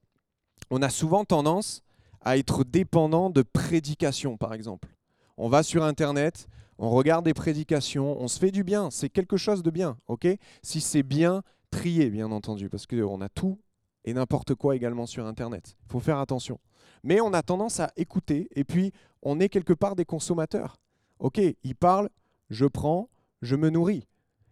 On 0.70 0.82
a 0.82 0.90
souvent 0.90 1.24
tendance 1.24 1.82
à 2.20 2.36
être 2.36 2.64
dépendant 2.64 3.30
de 3.30 3.42
prédications, 3.42 4.36
par 4.36 4.54
exemple. 4.54 4.88
On 5.36 5.48
va 5.48 5.62
sur 5.62 5.84
Internet, 5.84 6.48
on 6.78 6.90
regarde 6.90 7.24
des 7.24 7.34
prédications, 7.34 8.20
on 8.20 8.28
se 8.28 8.38
fait 8.38 8.50
du 8.50 8.64
bien, 8.64 8.90
c'est 8.90 9.08
quelque 9.08 9.36
chose 9.36 9.62
de 9.62 9.70
bien, 9.70 9.96
ok? 10.06 10.26
Si 10.62 10.80
c'est 10.80 11.02
bien 11.02 11.42
trier, 11.70 12.10
bien 12.10 12.30
entendu, 12.30 12.68
parce 12.68 12.86
qu'on 12.86 13.20
a 13.20 13.28
tout 13.28 13.58
et 14.04 14.14
n'importe 14.14 14.54
quoi 14.54 14.76
également 14.76 15.06
sur 15.06 15.26
Internet. 15.26 15.76
Il 15.86 15.92
faut 15.92 16.00
faire 16.00 16.18
attention. 16.18 16.58
Mais 17.02 17.20
on 17.20 17.32
a 17.32 17.42
tendance 17.42 17.80
à 17.80 17.90
écouter, 17.96 18.48
et 18.54 18.64
puis 18.64 18.92
on 19.22 19.40
est 19.40 19.48
quelque 19.48 19.72
part 19.72 19.96
des 19.96 20.04
consommateurs. 20.04 20.80
Ok, 21.18 21.40
il 21.62 21.74
parle, 21.74 22.08
je 22.48 22.66
prends, 22.66 23.08
je 23.42 23.56
me 23.56 23.70
nourris. 23.70 24.06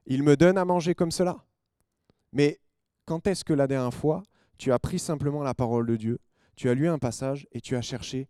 Il 0.07 0.23
me 0.23 0.37
donne 0.37 0.59
à 0.59 0.65
manger 0.65 0.95
comme 0.95 1.11
cela. 1.11 1.45
Mais 2.33 2.61
quand 3.05 3.27
est-ce 3.27 3.45
que 3.45 3.53
la 3.53 3.67
dernière 3.67 3.95
fois, 3.95 4.23
tu 4.59 4.73
as 4.73 4.79
pris 4.79 4.99
simplement 4.99 5.43
la 5.43 5.55
parole 5.55 5.87
de 5.87 5.97
Dieu, 5.97 6.19
tu 6.57 6.69
as 6.69 6.75
lu 6.75 6.89
un 6.89 6.99
passage 6.99 7.47
et 7.53 7.61
tu 7.61 7.77
as 7.77 7.83
cherché 7.83 8.29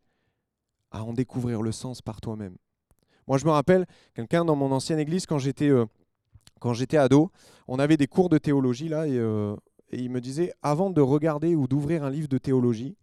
à 0.90 1.02
en 1.02 1.12
découvrir 1.12 1.62
le 1.62 1.72
sens 1.72 2.02
par 2.02 2.20
toi-même. 2.20 2.56
Moi, 3.26 3.38
je 3.38 3.44
me 3.44 3.50
rappelle, 3.50 3.86
quelqu'un 4.14 4.44
dans 4.44 4.56
mon 4.56 4.72
ancienne 4.72 4.98
église, 4.98 5.26
quand 5.26 5.38
j'étais 5.38 5.68
euh, 5.68 5.86
ado, 6.92 7.30
on 7.66 7.78
avait 7.78 7.96
des 7.96 8.06
cours 8.06 8.28
de 8.28 8.38
théologie 8.38 8.88
là, 8.88 9.06
et, 9.06 9.18
euh, 9.18 9.54
il 9.92 10.10
me 10.10 10.20
disait, 10.20 10.52
avant 10.62 10.90
de 10.90 11.00
regarder 11.00 11.54
ou 11.54 11.66
d'ouvrir 11.66 12.04
un 12.04 12.10
livre 12.10 12.28
de 12.28 12.38
théologie, 12.38 12.96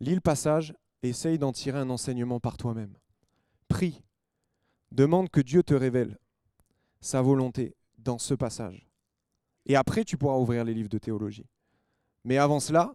lis 0.00 0.14
le 0.14 0.20
passage 0.20 0.74
essaye 1.02 1.38
d'en 1.38 1.52
tirer 1.52 1.78
un 1.78 1.90
enseignement 1.90 2.40
par 2.40 2.56
toi-même. 2.56 2.94
Prie, 3.68 4.02
demande 4.92 5.28
que 5.28 5.40
Dieu 5.40 5.62
te 5.62 5.74
révèle 5.74 6.18
sa 7.00 7.20
volonté 7.20 7.74
dans 7.98 8.18
ce 8.18 8.34
passage. 8.34 8.88
Et 9.66 9.76
après, 9.76 10.04
tu 10.04 10.16
pourras 10.16 10.36
ouvrir 10.36 10.64
les 10.64 10.74
livres 10.74 10.88
de 10.88 10.98
théologie. 10.98 11.46
Mais 12.24 12.38
avant 12.38 12.60
cela, 12.60 12.94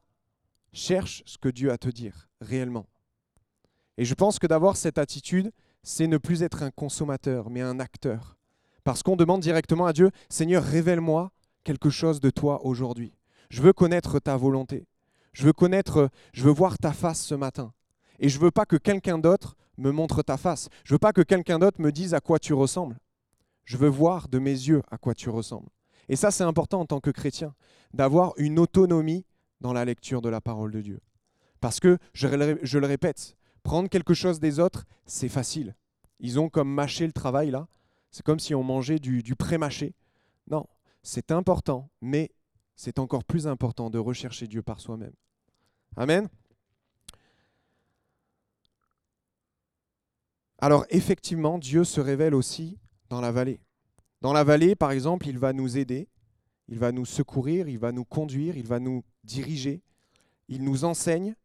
cherche 0.73 1.23
ce 1.25 1.37
que 1.37 1.49
Dieu 1.49 1.69
a 1.69 1.73
à 1.73 1.77
te 1.77 1.89
dire 1.89 2.29
réellement. 2.41 2.87
Et 3.97 4.05
je 4.05 4.13
pense 4.13 4.39
que 4.39 4.47
d'avoir 4.47 4.77
cette 4.77 4.97
attitude, 4.97 5.51
c'est 5.83 6.07
ne 6.07 6.17
plus 6.17 6.43
être 6.43 6.63
un 6.63 6.71
consommateur, 6.71 7.49
mais 7.49 7.61
un 7.61 7.79
acteur. 7.79 8.37
Parce 8.83 9.03
qu'on 9.03 9.15
demande 9.15 9.41
directement 9.41 9.85
à 9.85 9.93
Dieu, 9.93 10.09
Seigneur, 10.29 10.63
révèle-moi 10.63 11.31
quelque 11.63 11.89
chose 11.89 12.19
de 12.19 12.29
toi 12.29 12.65
aujourd'hui. 12.65 13.13
Je 13.49 13.61
veux 13.61 13.73
connaître 13.73 14.19
ta 14.19 14.37
volonté. 14.37 14.87
Je 15.33 15.43
veux 15.43 15.53
connaître, 15.53 16.09
je 16.33 16.43
veux 16.43 16.51
voir 16.51 16.77
ta 16.77 16.93
face 16.93 17.21
ce 17.21 17.35
matin. 17.35 17.73
Et 18.19 18.29
je 18.29 18.39
veux 18.39 18.51
pas 18.51 18.65
que 18.65 18.75
quelqu'un 18.75 19.17
d'autre 19.17 19.55
me 19.77 19.91
montre 19.91 20.21
ta 20.21 20.37
face. 20.37 20.69
Je 20.83 20.93
veux 20.93 20.99
pas 20.99 21.13
que 21.13 21.21
quelqu'un 21.21 21.59
d'autre 21.59 21.81
me 21.81 21.91
dise 21.91 22.13
à 22.13 22.19
quoi 22.19 22.39
tu 22.39 22.53
ressembles. 22.53 22.97
Je 23.65 23.77
veux 23.77 23.87
voir 23.87 24.27
de 24.27 24.39
mes 24.39 24.51
yeux 24.51 24.81
à 24.89 24.97
quoi 24.97 25.13
tu 25.13 25.29
ressembles. 25.29 25.69
Et 26.09 26.15
ça, 26.15 26.31
c'est 26.31 26.43
important 26.43 26.81
en 26.81 26.85
tant 26.85 26.99
que 26.99 27.11
chrétien, 27.11 27.55
d'avoir 27.93 28.33
une 28.37 28.59
autonomie 28.59 29.25
dans 29.61 29.73
la 29.73 29.85
lecture 29.85 30.21
de 30.21 30.29
la 30.29 30.41
parole 30.41 30.71
de 30.71 30.81
Dieu. 30.81 30.99
Parce 31.61 31.79
que, 31.79 31.99
je, 32.13 32.27
le 32.27 32.87
répète, 32.87 33.37
prendre 33.63 33.89
quelque 33.89 34.15
chose 34.15 34.39
des 34.39 34.59
autres, 34.59 34.85
c'est 35.05 35.29
facile. 35.29 35.75
Ils 36.19 36.39
ont 36.39 36.49
comme 36.49 36.73
mâché 36.73 37.05
le 37.05 37.13
travail 37.13 37.51
là. 37.51 37.67
C'est 38.11 38.25
comme 38.25 38.39
si 38.39 38.55
on 38.55 38.63
mangeait 38.63 38.97
du, 38.97 39.21
du 39.21 39.35
pré-mâché. 39.35 39.93
Non, 40.49 40.65
c'est 41.03 41.31
important, 41.31 41.89
mais 42.01 42.31
c'est 42.75 42.97
encore 42.97 43.23
plus 43.23 43.45
important 43.45 43.91
de 43.91 43.99
rechercher 43.99 44.47
Dieu 44.47 44.63
par 44.63 44.79
soi-même. 44.79 45.13
Amen. 45.95 46.27
Alors 50.57 50.85
effectivement, 50.89 51.59
Dieu 51.59 51.83
se 51.83 52.01
révèle 52.01 52.33
aussi 52.33 52.79
dans 53.09 53.21
la 53.21 53.31
vallée. 53.31 53.59
Dans 54.21 54.33
la 54.33 54.43
vallée, 54.43 54.75
par 54.75 54.91
exemple, 54.91 55.27
il 55.27 55.37
va 55.37 55.53
nous 55.53 55.77
aider, 55.77 56.09
il 56.67 56.77
va 56.77 56.91
nous 56.91 57.05
secourir, 57.05 57.67
il 57.67 57.79
va 57.79 57.91
nous 57.91 58.05
conduire, 58.05 58.57
il 58.57 58.67
va 58.67 58.79
nous 58.79 59.03
diriger, 59.23 59.81
il 60.47 60.63
nous 60.63 60.83
enseigne, 60.83 61.35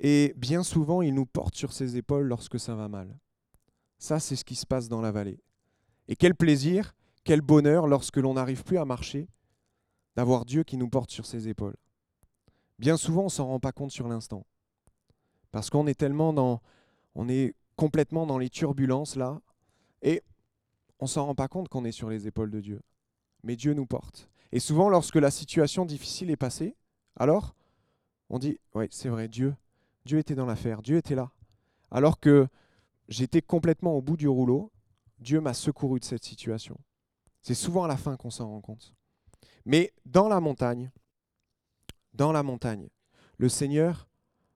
et 0.00 0.34
bien 0.36 0.62
souvent, 0.62 1.02
il 1.02 1.14
nous 1.14 1.26
porte 1.26 1.54
sur 1.54 1.72
ses 1.72 1.96
épaules 1.96 2.26
lorsque 2.26 2.58
ça 2.58 2.74
va 2.74 2.88
mal. 2.88 3.16
Ça, 3.98 4.18
c'est 4.18 4.36
ce 4.36 4.44
qui 4.44 4.56
se 4.56 4.66
passe 4.66 4.88
dans 4.88 5.00
la 5.00 5.12
vallée. 5.12 5.40
Et 6.08 6.16
quel 6.16 6.34
plaisir, 6.34 6.94
quel 7.22 7.40
bonheur 7.40 7.86
lorsque 7.86 8.16
l'on 8.16 8.34
n'arrive 8.34 8.64
plus 8.64 8.78
à 8.78 8.84
marcher, 8.84 9.28
d'avoir 10.16 10.44
Dieu 10.44 10.62
qui 10.62 10.76
nous 10.76 10.88
porte 10.88 11.10
sur 11.10 11.26
ses 11.26 11.48
épaules. 11.48 11.76
Bien 12.78 12.96
souvent, 12.96 13.22
on 13.22 13.26
ne 13.26 13.30
s'en 13.30 13.46
rend 13.46 13.60
pas 13.60 13.72
compte 13.72 13.92
sur 13.92 14.08
l'instant. 14.08 14.46
Parce 15.52 15.70
qu'on 15.70 15.86
est 15.86 15.94
tellement 15.94 16.32
dans... 16.32 16.60
On 17.14 17.28
est 17.28 17.54
complètement 17.76 18.26
dans 18.26 18.38
les 18.38 18.50
turbulences 18.50 19.16
là, 19.16 19.40
et 20.02 20.22
on 21.04 21.06
s'en 21.06 21.26
rend 21.26 21.34
pas 21.34 21.48
compte 21.48 21.68
qu'on 21.68 21.84
est 21.84 21.92
sur 21.92 22.08
les 22.08 22.26
épaules 22.26 22.50
de 22.50 22.62
Dieu. 22.62 22.80
Mais 23.42 23.56
Dieu 23.56 23.74
nous 23.74 23.84
porte. 23.84 24.30
Et 24.52 24.58
souvent, 24.58 24.88
lorsque 24.88 25.16
la 25.16 25.30
situation 25.30 25.84
difficile 25.84 26.30
est 26.30 26.36
passée, 26.36 26.76
alors 27.16 27.54
on 28.30 28.38
dit, 28.38 28.58
oui, 28.74 28.86
c'est 28.90 29.10
vrai, 29.10 29.28
Dieu, 29.28 29.54
Dieu 30.06 30.16
était 30.18 30.34
dans 30.34 30.46
l'affaire, 30.46 30.80
Dieu 30.80 30.96
était 30.96 31.14
là. 31.14 31.30
Alors 31.90 32.20
que 32.20 32.48
j'étais 33.08 33.42
complètement 33.42 33.92
au 33.92 34.00
bout 34.00 34.16
du 34.16 34.28
rouleau, 34.28 34.72
Dieu 35.18 35.42
m'a 35.42 35.52
secouru 35.52 36.00
de 36.00 36.06
cette 36.06 36.24
situation. 36.24 36.80
C'est 37.42 37.52
souvent 37.52 37.84
à 37.84 37.88
la 37.88 37.98
fin 37.98 38.16
qu'on 38.16 38.30
s'en 38.30 38.48
rend 38.48 38.62
compte. 38.62 38.94
Mais 39.66 39.92
dans 40.06 40.28
la 40.28 40.40
montagne, 40.40 40.90
dans 42.14 42.32
la 42.32 42.42
montagne, 42.42 42.88
le 43.36 43.50
Seigneur 43.50 44.08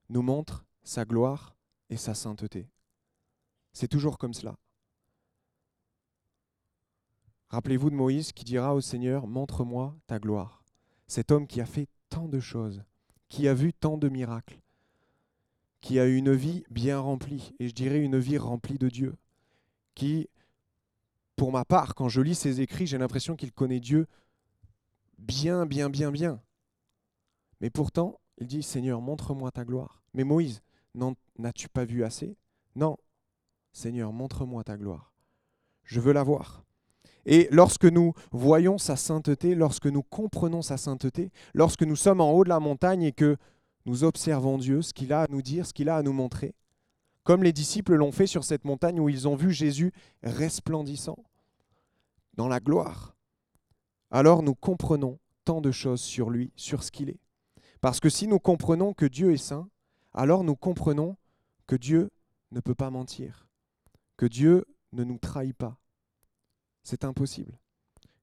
nous 0.09 0.23
montre 0.23 0.65
sa 0.83 1.05
gloire 1.05 1.59
et 1.91 1.99
sa 1.99 2.15
sainteté. 2.15 2.71
C'est 3.75 3.89
toujours 3.89 4.17
comme 4.17 4.33
cela. 4.33 4.57
Rappelez-vous 7.51 7.91
de 7.91 7.95
Moïse 7.95 8.33
qui 8.33 8.45
dira 8.45 8.75
au 8.75 8.81
Seigneur, 8.81 9.27
montre-moi 9.27 9.97
ta 10.07 10.19
gloire. 10.19 10.63
Cet 11.07 11.33
homme 11.33 11.47
qui 11.47 11.61
a 11.61 11.67
fait 11.67 11.89
tant 12.11 12.29
de 12.29 12.41
choses, 12.41 12.83
qui 13.29 13.49
a 13.49 13.55
vu 13.55 13.73
tant 13.73 13.97
de 13.97 14.09
miracles, 14.09 14.61
qui 15.81 15.99
a 15.99 16.07
eu 16.07 16.17
une 16.17 16.33
vie 16.33 16.65
bien 16.71 16.99
remplie, 16.99 17.55
et 17.59 17.69
je 17.69 17.75
dirais 17.75 18.01
une 18.01 18.19
vie 18.19 18.37
remplie 18.37 18.79
de 18.79 18.89
Dieu, 18.89 19.17
qui, 19.95 20.29
pour 21.37 21.53
ma 21.53 21.65
part, 21.65 21.95
quand 21.95 22.09
je 22.09 22.21
lis 22.21 22.35
ses 22.35 22.61
écrits, 22.61 22.87
j'ai 22.87 22.99
l'impression 22.99 23.37
qu'il 23.37 23.53
connaît 23.53 23.81
Dieu 23.81 24.07
bien, 25.19 25.67
bien, 25.67 25.89
bien, 25.89 26.11
bien. 26.13 26.43
Mais 27.61 27.71
pourtant, 27.71 28.21
il 28.39 28.47
dit, 28.47 28.63
Seigneur, 28.63 29.01
montre-moi 29.01 29.51
ta 29.51 29.65
gloire. 29.65 30.03
Mais 30.15 30.25
Moïse, 30.25 30.63
n'as-tu 31.39 31.69
pas 31.69 31.85
vu 31.85 32.05
assez? 32.05 32.37
Non. 32.77 32.97
Seigneur, 33.73 34.13
montre-moi 34.13 34.65
ta 34.65 34.77
gloire. 34.77 35.13
Je 35.85 36.01
veux 36.01 36.13
la 36.13 36.23
voir. 36.23 36.65
Et 37.27 37.49
lorsque 37.51 37.85
nous 37.85 38.15
voyons 38.33 38.79
sa 38.79 38.97
sainteté, 38.97 39.55
lorsque 39.55 39.87
nous 39.87 40.03
comprenons 40.03 40.63
sa 40.63 40.77
sainteté, 40.77 41.31
lorsque 41.55 41.83
nous 41.83 41.97
sommes 41.97 42.21
en 42.21 42.33
haut 42.33 42.45
de 42.45 42.49
la 42.49 42.61
montagne 42.61 43.03
et 43.03 43.13
que 43.13 43.37
nous 43.87 44.05
observons 44.05 44.59
Dieu, 44.59 44.83
ce 44.83 44.93
qu'il 44.93 45.13
a 45.13 45.23
à 45.23 45.27
nous 45.29 45.43
dire, 45.43 45.67
ce 45.67 45.73
qu'il 45.73 45.89
a 45.89 45.97
à 45.97 46.03
nous 46.03 46.13
montrer, 46.13 46.55
comme 47.25 47.43
les 47.43 47.53
disciples 47.53 47.95
l'ont 47.95 48.13
fait 48.13 48.27
sur 48.27 48.45
cette 48.45 48.65
montagne 48.65 49.01
où 49.01 49.09
ils 49.09 49.29
ont 49.29 49.37
vu 49.37 49.53
Jésus 49.53 49.93
resplendissant 50.23 51.19
dans 52.35 52.49
la 52.49 52.61
gloire, 52.61 53.15
alors 54.11 54.43
nous 54.43 54.55
comprenons 54.55 55.19
tant 55.45 55.61
de 55.61 55.71
choses 55.71 56.01
sur 56.01 56.31
lui, 56.31 56.53
sur 56.57 56.83
ce 56.83 56.91
qu'il 56.91 57.11
est. 57.11 57.21
Parce 57.81 58.01
que 58.01 58.09
si 58.09 58.27
nous 58.27 58.39
comprenons 58.39 58.93
que 58.93 59.07
Dieu 59.07 59.33
est 59.33 59.37
saint, 59.37 59.69
alors 60.13 60.45
nous 60.45 60.57
comprenons 60.57 61.17
que 61.67 61.77
Dieu 61.77 62.11
ne 62.51 62.61
peut 62.61 62.75
pas 62.75 62.91
mentir, 62.91 63.47
que 64.17 64.27
Dieu 64.27 64.65
ne 64.93 65.05
nous 65.05 65.19
trahit 65.19 65.57
pas, 65.57 65.79
c'est 66.89 67.05
impossible. 67.05 67.53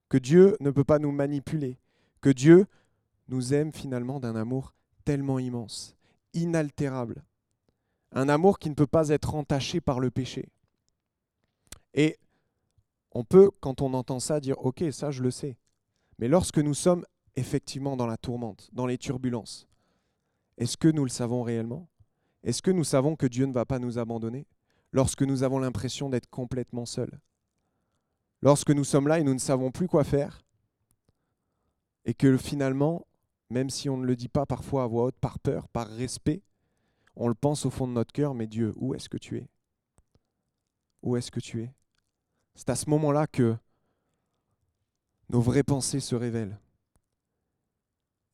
Que 0.08 0.18
Dieu 0.18 0.56
ne 0.60 0.70
peut 0.70 0.84
pas 0.84 0.98
nous 0.98 1.12
manipuler, 1.12 1.78
que 2.20 2.30
Dieu 2.30 2.66
nous 3.28 3.54
aime 3.54 3.72
finalement 3.72 4.20
d'un 4.20 4.34
amour 4.34 4.74
tellement 5.04 5.38
immense, 5.38 5.96
inaltérable, 6.34 7.22
un 8.12 8.28
amour 8.28 8.58
qui 8.58 8.68
ne 8.68 8.74
peut 8.74 8.86
pas 8.86 9.10
être 9.10 9.34
entaché 9.34 9.80
par 9.80 10.00
le 10.00 10.10
péché. 10.10 10.48
Et 11.94 12.18
on 13.12 13.24
peut, 13.24 13.50
quand 13.60 13.82
on 13.82 13.94
entend 13.94 14.20
ça, 14.20 14.40
dire 14.40 14.58
Ok, 14.64 14.84
ça 14.90 15.10
je 15.10 15.22
le 15.22 15.30
sais. 15.30 15.56
Mais 16.18 16.28
lorsque 16.28 16.58
nous 16.58 16.74
sommes 16.74 17.04
effectivement 17.36 17.96
dans 17.96 18.06
la 18.06 18.16
tourmente, 18.16 18.68
dans 18.72 18.86
les 18.86 18.98
turbulences, 18.98 19.68
est-ce 20.58 20.76
que 20.76 20.88
nous 20.88 21.04
le 21.04 21.10
savons 21.10 21.42
réellement? 21.42 21.88
Est-ce 22.42 22.62
que 22.62 22.70
nous 22.70 22.84
savons 22.84 23.16
que 23.16 23.26
Dieu 23.26 23.46
ne 23.46 23.52
va 23.52 23.64
pas 23.64 23.78
nous 23.78 23.98
abandonner? 23.98 24.46
Lorsque 24.92 25.22
nous 25.22 25.42
avons 25.42 25.58
l'impression 25.58 26.08
d'être 26.08 26.28
complètement 26.30 26.86
seuls 26.86 27.20
lorsque 28.42 28.70
nous 28.70 28.84
sommes 28.84 29.08
là 29.08 29.18
et 29.18 29.24
nous 29.24 29.34
ne 29.34 29.38
savons 29.38 29.70
plus 29.70 29.88
quoi 29.88 30.04
faire, 30.04 30.42
et 32.04 32.14
que 32.14 32.36
finalement, 32.36 33.06
même 33.50 33.70
si 33.70 33.88
on 33.88 33.96
ne 33.96 34.06
le 34.06 34.16
dit 34.16 34.28
pas 34.28 34.46
parfois 34.46 34.84
à 34.84 34.86
voix 34.86 35.04
haute, 35.04 35.18
par 35.18 35.38
peur, 35.38 35.68
par 35.68 35.88
respect, 35.88 36.42
on 37.16 37.28
le 37.28 37.34
pense 37.34 37.66
au 37.66 37.70
fond 37.70 37.88
de 37.88 37.92
notre 37.92 38.12
cœur, 38.12 38.34
mais 38.34 38.46
Dieu, 38.46 38.72
où 38.76 38.94
est-ce 38.94 39.08
que 39.08 39.16
tu 39.16 39.38
es? 39.38 39.48
Où 41.02 41.16
est-ce 41.16 41.30
que 41.30 41.40
tu 41.40 41.62
es? 41.62 41.72
C'est 42.54 42.70
à 42.70 42.76
ce 42.76 42.90
moment-là 42.90 43.26
que 43.26 43.56
nos 45.28 45.40
vraies 45.40 45.62
pensées 45.62 46.00
se 46.00 46.14
révèlent. 46.14 46.58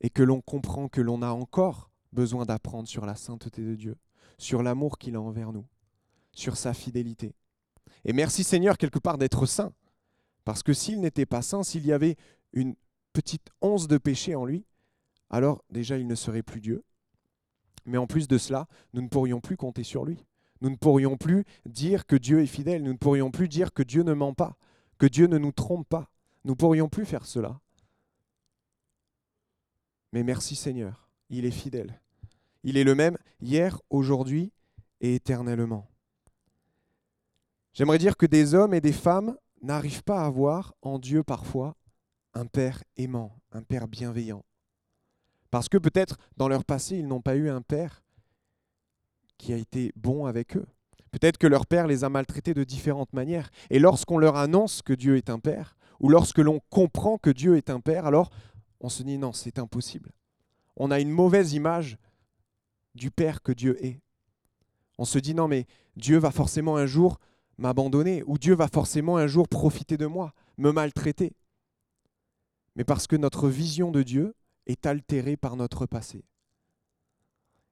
Et 0.00 0.10
que 0.10 0.22
l'on 0.22 0.40
comprend 0.40 0.88
que 0.88 1.00
l'on 1.00 1.22
a 1.22 1.30
encore 1.30 1.90
besoin 2.12 2.44
d'apprendre 2.44 2.88
sur 2.88 3.06
la 3.06 3.14
sainteté 3.14 3.62
de 3.62 3.76
Dieu, 3.76 3.96
sur 4.36 4.62
l'amour 4.62 4.98
qu'il 4.98 5.14
a 5.14 5.20
envers 5.20 5.52
nous, 5.52 5.66
sur 6.32 6.56
sa 6.56 6.74
fidélité. 6.74 7.34
Et 8.04 8.12
merci 8.12 8.42
Seigneur 8.42 8.78
quelque 8.78 8.98
part 8.98 9.16
d'être 9.16 9.46
saint, 9.46 9.72
parce 10.44 10.62
que 10.62 10.72
s'il 10.72 11.00
n'était 11.00 11.26
pas 11.26 11.42
saint, 11.42 11.62
s'il 11.62 11.86
y 11.86 11.92
avait 11.92 12.16
une 12.52 12.74
petite 13.12 13.48
once 13.60 13.88
de 13.88 13.98
péché 13.98 14.34
en 14.34 14.44
lui, 14.44 14.64
alors 15.30 15.64
déjà 15.70 15.98
il 15.98 16.06
ne 16.06 16.14
serait 16.14 16.42
plus 16.42 16.60
Dieu. 16.60 16.84
Mais 17.84 17.98
en 17.98 18.06
plus 18.06 18.28
de 18.28 18.38
cela, 18.38 18.68
nous 18.92 19.02
ne 19.02 19.08
pourrions 19.08 19.40
plus 19.40 19.56
compter 19.56 19.82
sur 19.82 20.04
lui. 20.04 20.24
Nous 20.60 20.70
ne 20.70 20.76
pourrions 20.76 21.16
plus 21.16 21.44
dire 21.66 22.06
que 22.06 22.14
Dieu 22.14 22.40
est 22.40 22.46
fidèle. 22.46 22.82
Nous 22.82 22.92
ne 22.92 22.98
pourrions 22.98 23.30
plus 23.30 23.48
dire 23.48 23.72
que 23.72 23.82
Dieu 23.82 24.02
ne 24.02 24.12
ment 24.12 24.34
pas, 24.34 24.56
que 24.98 25.06
Dieu 25.06 25.26
ne 25.26 25.38
nous 25.38 25.50
trompe 25.50 25.88
pas. 25.88 26.10
Nous 26.44 26.52
ne 26.52 26.56
pourrions 26.56 26.88
plus 26.88 27.04
faire 27.04 27.26
cela. 27.26 27.60
Mais 30.12 30.22
merci 30.22 30.54
Seigneur, 30.54 31.08
il 31.30 31.44
est 31.44 31.50
fidèle. 31.50 32.00
Il 32.62 32.76
est 32.76 32.84
le 32.84 32.94
même 32.94 33.18
hier, 33.40 33.80
aujourd'hui 33.90 34.52
et 35.00 35.16
éternellement. 35.16 35.88
J'aimerais 37.72 37.98
dire 37.98 38.16
que 38.16 38.26
des 38.26 38.54
hommes 38.54 38.74
et 38.74 38.80
des 38.80 38.92
femmes 38.92 39.36
n'arrive 39.62 40.02
pas 40.02 40.24
à 40.24 40.30
voir 40.30 40.74
en 40.82 40.98
Dieu 40.98 41.22
parfois 41.22 41.76
un 42.34 42.46
Père 42.46 42.82
aimant, 42.96 43.38
un 43.52 43.62
Père 43.62 43.88
bienveillant. 43.88 44.44
Parce 45.50 45.68
que 45.68 45.78
peut-être 45.78 46.16
dans 46.36 46.48
leur 46.48 46.64
passé, 46.64 46.96
ils 46.96 47.06
n'ont 47.06 47.20
pas 47.20 47.36
eu 47.36 47.50
un 47.50 47.60
père 47.60 48.02
qui 49.36 49.52
a 49.52 49.56
été 49.56 49.92
bon 49.96 50.24
avec 50.24 50.56
eux. 50.56 50.66
Peut-être 51.10 51.36
que 51.36 51.46
leur 51.46 51.66
père 51.66 51.86
les 51.86 52.04
a 52.04 52.08
maltraités 52.08 52.54
de 52.54 52.64
différentes 52.64 53.12
manières. 53.12 53.50
Et 53.68 53.78
lorsqu'on 53.78 54.16
leur 54.16 54.36
annonce 54.36 54.80
que 54.80 54.94
Dieu 54.94 55.18
est 55.18 55.28
un 55.28 55.38
père, 55.38 55.76
ou 56.00 56.08
lorsque 56.08 56.38
l'on 56.38 56.60
comprend 56.70 57.18
que 57.18 57.28
Dieu 57.28 57.58
est 57.58 57.68
un 57.68 57.80
père, 57.80 58.06
alors 58.06 58.30
on 58.80 58.88
se 58.88 59.02
dit 59.02 59.18
non, 59.18 59.34
c'est 59.34 59.58
impossible. 59.58 60.12
On 60.76 60.90
a 60.90 61.00
une 61.00 61.10
mauvaise 61.10 61.52
image 61.52 61.98
du 62.94 63.10
père 63.10 63.42
que 63.42 63.52
Dieu 63.52 63.76
est. 63.84 64.00
On 64.96 65.04
se 65.04 65.18
dit 65.18 65.34
non, 65.34 65.48
mais 65.48 65.66
Dieu 65.96 66.16
va 66.16 66.30
forcément 66.30 66.76
un 66.76 66.86
jour 66.86 67.20
m'abandonner, 67.62 68.22
ou 68.26 68.36
Dieu 68.36 68.54
va 68.54 68.68
forcément 68.68 69.16
un 69.16 69.26
jour 69.26 69.48
profiter 69.48 69.96
de 69.96 70.06
moi, 70.06 70.34
me 70.58 70.70
maltraiter. 70.70 71.32
Mais 72.76 72.84
parce 72.84 73.06
que 73.06 73.16
notre 73.16 73.48
vision 73.48 73.90
de 73.90 74.02
Dieu 74.02 74.34
est 74.66 74.84
altérée 74.84 75.36
par 75.36 75.56
notre 75.56 75.86
passé. 75.86 76.24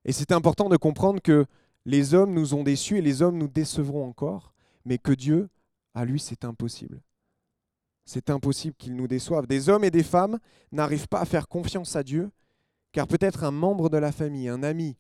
Et 0.05 0.13
c'est 0.13 0.33
important 0.33 0.69
de 0.69 0.77
comprendre 0.77 1.21
que 1.21 1.45
les 1.85 2.15
hommes 2.15 2.33
nous 2.33 2.55
ont 2.55 2.63
déçus 2.63 2.99
et 2.99 3.03
les 3.03 3.21
hommes 3.21 3.37
nous 3.37 3.49
décevront 3.49 4.07
encore, 4.07 4.55
mais 4.85 4.99
que 4.99 5.13
Dieu, 5.13 5.49
à 5.95 6.05
lui, 6.05 6.21
c'est 6.21 6.45
impossible. 6.45 7.03
C'est 8.05 8.31
impossible 8.31 8.77
qu'il 8.77 8.97
nous 8.97 9.09
déçoive. 9.09 9.47
Des 9.47 9.69
hommes 9.69 9.85
et 9.85 9.91
des 9.91 10.03
femmes 10.03 10.39
n'arrivent 10.73 11.09
pas 11.09 11.21
à 11.21 11.25
faire 11.25 11.49
confiance 11.49 11.97
à 11.97 12.03
Dieu, 12.03 12.31
car 12.93 13.07
peut-être 13.07 13.45
un 13.45 13.51
membre 13.51 13.89
de 13.89 13.99
la 13.99 14.13
famille, 14.13 14.49
un 14.49 14.63
ami, 14.63 14.97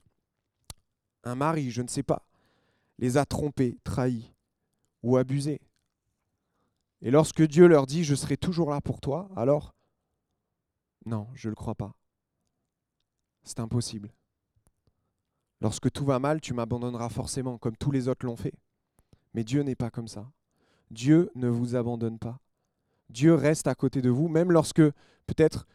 un 1.24 1.34
mari, 1.34 1.70
je 1.70 1.82
ne 1.82 1.88
sais 1.88 2.02
pas, 2.02 2.26
les 2.98 3.16
a 3.16 3.24
trompés, 3.24 3.78
trahis 3.84 4.32
ou 5.02 5.16
abusés. 5.16 5.60
Et 7.02 7.10
lorsque 7.10 7.42
Dieu 7.42 7.66
leur 7.66 7.86
dit⁇ 7.86 8.00
Je 8.04 8.14
serai 8.14 8.36
toujours 8.36 8.70
là 8.70 8.80
pour 8.80 9.00
toi⁇ 9.00 9.28
alors, 9.38 9.74
non, 11.06 11.28
je 11.34 11.48
ne 11.48 11.52
le 11.52 11.56
crois 11.56 11.74
pas. 11.74 11.94
C'est 13.42 13.60
impossible. 13.60 14.12
Lorsque 15.60 15.90
tout 15.90 16.04
va 16.04 16.18
mal, 16.18 16.40
tu 16.40 16.54
m'abandonneras 16.54 17.08
forcément, 17.08 17.58
comme 17.58 17.76
tous 17.76 17.90
les 17.90 18.08
autres 18.08 18.26
l'ont 18.26 18.36
fait. 18.36 18.54
Mais 19.34 19.44
Dieu 19.44 19.62
n'est 19.62 19.74
pas 19.74 19.90
comme 19.90 20.08
ça. 20.08 20.30
Dieu 20.90 21.30
ne 21.34 21.48
vous 21.48 21.76
abandonne 21.76 22.18
pas. 22.18 22.40
Dieu 23.08 23.34
reste 23.34 23.66
à 23.66 23.74
côté 23.74 24.02
de 24.02 24.10
vous, 24.10 24.28
même 24.28 24.52
lorsque 24.52 24.82
peut-être 25.26 25.66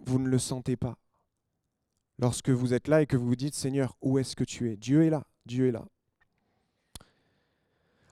vous 0.00 0.18
ne 0.18 0.28
le 0.28 0.38
sentez 0.38 0.76
pas. 0.76 0.96
Lorsque 2.18 2.50
vous 2.50 2.74
êtes 2.74 2.88
là 2.88 3.02
et 3.02 3.06
que 3.06 3.16
vous 3.16 3.26
vous 3.26 3.36
dites, 3.36 3.54
Seigneur, 3.54 3.96
où 4.00 4.18
est-ce 4.18 4.36
que 4.36 4.44
tu 4.44 4.70
es? 4.70 4.76
Dieu 4.76 5.04
est 5.04 5.10
là, 5.10 5.26
Dieu 5.46 5.68
est 5.68 5.72
là. 5.72 5.84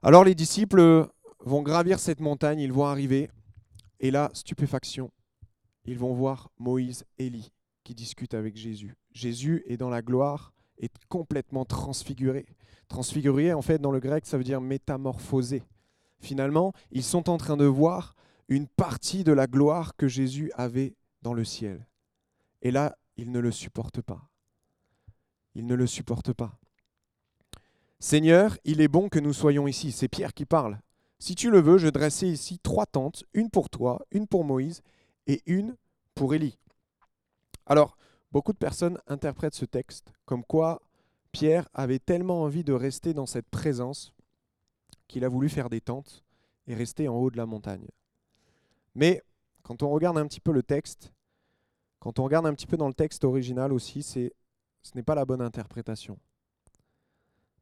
Alors 0.05 0.25
les 0.25 0.35
disciples 0.35 1.07
vont 1.39 1.63
gravir 1.63 2.01
cette 2.01 2.19
montagne, 2.19 2.59
ils 2.59 2.73
vont 2.73 2.87
arriver, 2.87 3.31
et 4.01 4.11
là, 4.11 4.31
stupéfaction, 4.35 5.13
ils 5.85 5.97
vont 5.97 6.13
voir 6.13 6.51
Moïse, 6.59 7.05
Élie, 7.19 7.53
qui 7.85 7.95
discutent 7.95 8.35
avec 8.35 8.57
Jésus. 8.57 8.97
Jésus 9.13 9.63
est 9.67 9.77
dans 9.77 9.91
la 9.91 10.03
gloire, 10.03 10.53
est 10.79 10.93
complètement 11.09 11.65
transfiguré. 11.65 12.47
Transfiguré, 12.89 13.53
en 13.53 13.63
fait, 13.63 13.79
dans 13.79 13.93
le 13.93 14.01
grec, 14.01 14.27
ça 14.27 14.37
veut 14.39 14.45
dire 14.45 14.61
métamorphosé. 14.61 15.63
Finalement, 16.19 16.73
ils 16.91 17.05
sont 17.05 17.31
en 17.31 17.37
train 17.37 17.57
de 17.57 17.65
voir 17.65 18.17
une 18.49 18.67
partie 18.67 19.23
de 19.23 19.33
la 19.33 19.47
gloire 19.47 19.95
que 19.97 20.09
Jésus 20.09 20.51
avait 20.57 20.97
dans 21.23 21.33
le 21.33 21.45
ciel. 21.45 21.87
Et 22.61 22.73
là, 22.73 22.97
ils 23.17 23.31
ne 23.31 23.39
le 23.39 23.53
supportent 23.53 24.03
pas. 24.03 24.29
Ils 25.55 25.67
ne 25.67 25.77
le 25.77 25.87
supportent 25.87 26.33
pas. 26.33 26.59
Seigneur, 28.03 28.59
il 28.65 28.81
est 28.81 28.89
bon 28.89 29.09
que 29.09 29.19
nous 29.19 29.33
soyons 29.33 29.67
ici. 29.67 29.93
C'est 29.93 30.09
Pierre 30.09 30.35
qui 30.35 30.45
parle. 30.45 30.81
Si 31.19 31.35
tu 31.35 31.51
le 31.51 31.61
veux, 31.61 31.79
je 31.79 31.89
dressais 31.89 32.29
ici 32.29 32.59
trois 32.59 32.85
tentes, 32.85 33.25
une 33.33 33.49
pour 33.49 33.71
toi, 33.71 34.05
une 34.11 34.27
pour 34.27 34.45
Moïse 34.45 34.83
et 35.27 35.41
une 35.47 35.77
pour 36.15 36.35
Élie. 36.35 36.59
Alors, 37.65 37.97
Beaucoup 38.33 38.55
de 38.55 38.59
personnes 38.59 38.99
interprètent 39.07 39.55
ce 39.55 39.67
texte 39.67 40.11
comme 40.25 40.43
quoi 40.43 40.81
Pierre 41.33 41.69
avait 41.75 41.99
tellement 41.99 42.43
envie 42.43 42.65
de 42.65 42.73
rester 42.73 43.13
dans 43.13 43.27
cette 43.27 43.49
présence 43.51 44.15
qu'il 45.07 45.25
a 45.25 45.29
voulu 45.29 45.51
faire 45.51 45.69
des 45.69 45.83
tentes 45.83 46.25
et 46.67 46.75
rester 46.75 47.09
en 47.09 47.17
haut 47.17 47.31
de 47.31 47.37
la 47.37 47.45
montagne. 47.45 47.87
Mais 48.95 49.23
quand 49.63 49.83
on 49.83 49.91
regarde 49.91 50.17
un 50.17 50.27
petit 50.27 50.41
peu 50.41 50.53
le 50.53 50.63
texte, 50.63 51.13
quand 51.99 52.19
on 52.19 52.25
regarde 52.25 52.47
un 52.47 52.55
petit 52.55 52.67
peu 52.67 52.79
dans 52.79 52.89
le 52.89 52.95
texte 52.95 53.23
original 53.25 53.71
aussi, 53.71 54.03
ce 54.03 54.31
n'est 54.95 55.03
pas 55.03 55.15
la 55.15 55.27
bonne 55.27 55.43
interprétation. 55.43 56.19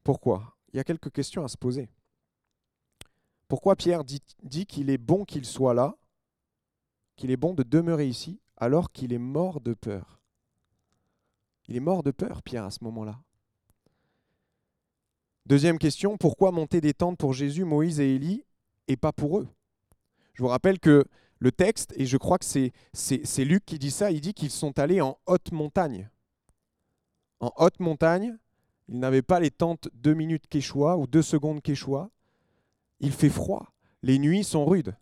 Pourquoi? 0.04 0.56
Il 0.72 0.76
y 0.76 0.80
a 0.80 0.84
quelques 0.84 1.12
questions 1.12 1.44
à 1.44 1.48
se 1.48 1.56
poser. 1.56 1.90
Pourquoi 3.48 3.74
Pierre 3.74 4.04
dit, 4.04 4.20
qu'il 4.66 4.90
est 4.90 4.98
bon 4.98 5.24
qu'il 5.24 5.44
soit 5.44 5.74
là, 5.74 5.96
qu'il 7.16 7.30
est 7.30 7.36
bon 7.36 7.54
de 7.54 7.62
demeurer 7.62 8.06
ici, 8.06 8.40
alors 8.56 8.92
qu'il 8.92 9.12
est 9.12 9.18
mort 9.18 9.60
de 9.60 9.74
peur? 9.74 10.20
Il 11.66 11.76
est 11.76 11.80
mort 11.80 12.02
de 12.02 12.12
peur, 12.12 12.42
Pierre, 12.42 12.64
à 12.64 12.70
ce 12.70 12.82
moment-là. 12.84 13.20
Deuxième 15.46 15.78
question, 15.78 16.16
pourquoi 16.16 16.52
monter 16.52 16.80
des 16.80 16.94
tentes 16.94 17.18
pour 17.18 17.32
Jésus, 17.32 17.64
Moïse 17.64 17.98
et 17.98 18.14
Élie 18.14 18.44
et 18.86 18.96
pas 18.96 19.12
pour 19.12 19.38
eux? 19.38 19.48
Je 20.34 20.42
vous 20.42 20.48
rappelle 20.48 20.78
que 20.78 21.04
le 21.38 21.52
texte, 21.52 21.92
et 21.96 22.06
je 22.06 22.16
crois 22.16 22.38
que 22.38 22.44
c'est 22.44 23.44
Luc 23.44 23.64
qui 23.64 23.78
dit 23.78 23.90
ça, 23.90 24.12
il 24.12 24.20
dit 24.20 24.34
qu'ils 24.34 24.50
sont 24.50 24.78
allés 24.78 25.00
en 25.00 25.18
haute 25.26 25.50
montagne. 25.50 26.08
En 27.40 27.52
haute 27.56 27.80
montagne, 27.80 28.38
ils 28.90 28.98
n'avaient 28.98 29.22
pas 29.22 29.38
les 29.38 29.52
tentes 29.52 29.88
deux 29.94 30.14
minutes 30.14 30.48
quechua 30.48 30.98
ou 30.98 31.06
deux 31.06 31.22
secondes 31.22 31.62
quechua. 31.62 32.10
Il 32.98 33.12
fait 33.12 33.30
froid, 33.30 33.72
les 34.02 34.18
nuits 34.18 34.44
sont 34.44 34.66
rudes. 34.66 34.94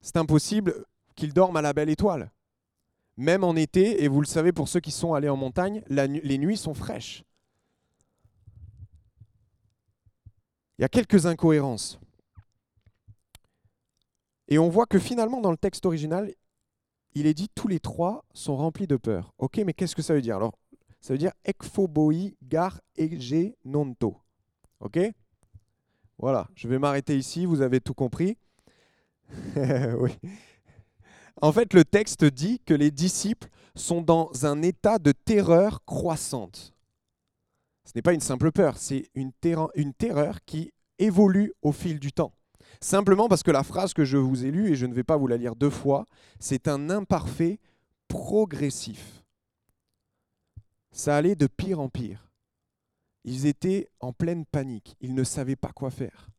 C'est 0.00 0.16
impossible 0.16 0.86
qu'ils 1.16 1.34
dorment 1.34 1.56
à 1.56 1.62
la 1.62 1.72
belle 1.72 1.90
étoile. 1.90 2.30
Même 3.16 3.44
en 3.44 3.54
été, 3.56 4.02
et 4.02 4.08
vous 4.08 4.20
le 4.20 4.26
savez 4.26 4.52
pour 4.52 4.68
ceux 4.68 4.80
qui 4.80 4.92
sont 4.92 5.12
allés 5.12 5.28
en 5.28 5.36
montagne, 5.36 5.82
les 5.88 6.38
nuits 6.38 6.56
sont 6.56 6.72
fraîches. 6.72 7.24
Il 10.78 10.82
y 10.82 10.84
a 10.84 10.88
quelques 10.88 11.26
incohérences. 11.26 12.00
Et 14.48 14.58
on 14.58 14.70
voit 14.70 14.86
que 14.86 14.98
finalement, 14.98 15.40
dans 15.40 15.50
le 15.50 15.58
texte 15.58 15.84
original, 15.84 16.32
il 17.12 17.26
est 17.26 17.34
dit 17.34 17.48
tous 17.54 17.68
les 17.68 17.80
trois 17.80 18.24
sont 18.32 18.56
remplis 18.56 18.86
de 18.86 18.96
peur. 18.96 19.34
Ok, 19.38 19.58
mais 19.58 19.74
qu'est-ce 19.74 19.96
que 19.96 20.02
ça 20.02 20.14
veut 20.14 20.22
dire? 20.22 20.36
Alors, 20.36 20.56
ça 21.00 21.14
veut 21.14 21.18
dire 21.18 21.32
ekphoboi 21.44 22.34
gar 22.42 22.80
ege 22.96 23.54
nonto. 23.64 24.16
Ok? 24.80 24.98
Voilà, 26.18 26.48
je 26.54 26.68
vais 26.68 26.78
m'arrêter 26.78 27.16
ici, 27.16 27.46
vous 27.46 27.62
avez 27.62 27.80
tout 27.80 27.94
compris. 27.94 28.36
oui. 29.98 30.12
En 31.40 31.52
fait, 31.52 31.72
le 31.72 31.84
texte 31.84 32.24
dit 32.24 32.60
que 32.60 32.74
les 32.74 32.90
disciples 32.90 33.48
sont 33.74 34.02
dans 34.02 34.30
un 34.44 34.60
état 34.62 34.98
de 34.98 35.12
terreur 35.12 35.82
croissante. 35.84 36.74
Ce 37.84 37.92
n'est 37.94 38.02
pas 38.02 38.12
une 38.12 38.20
simple 38.20 38.52
peur, 38.52 38.76
c'est 38.76 39.08
une, 39.14 39.32
terreur, 39.32 40.44
qui 40.44 40.72
évolue 40.98 41.52
au 41.62 41.72
fil 41.72 41.98
du 41.98 42.12
temps. 42.12 42.32
Simplement 42.80 43.28
parce 43.28 43.42
que 43.42 43.50
la 43.50 43.62
phrase 43.62 43.94
que 43.94 44.04
je 44.04 44.18
vous 44.18 44.44
ai 44.44 44.50
lue, 44.50 44.70
et 44.70 44.76
je 44.76 44.86
ne 44.86 44.94
vais 44.94 45.02
pas 45.02 45.16
vous 45.16 45.26
la 45.26 45.38
lire 45.38 45.56
deux 45.56 45.70
fois, 45.70 46.04
c'est 46.38 46.68
un 46.68 46.90
imparfait 46.90 47.58
progressif. 48.06 49.19
Ça 50.92 51.16
allait 51.16 51.36
de 51.36 51.46
pire 51.46 51.80
en 51.80 51.88
pire. 51.88 52.30
Ils 53.24 53.46
étaient 53.46 53.90
en 54.00 54.12
pleine 54.12 54.46
panique, 54.46 54.96
ils 55.00 55.14
ne 55.14 55.24
savaient 55.24 55.56
pas 55.56 55.72
quoi 55.72 55.90
faire. 55.90 56.30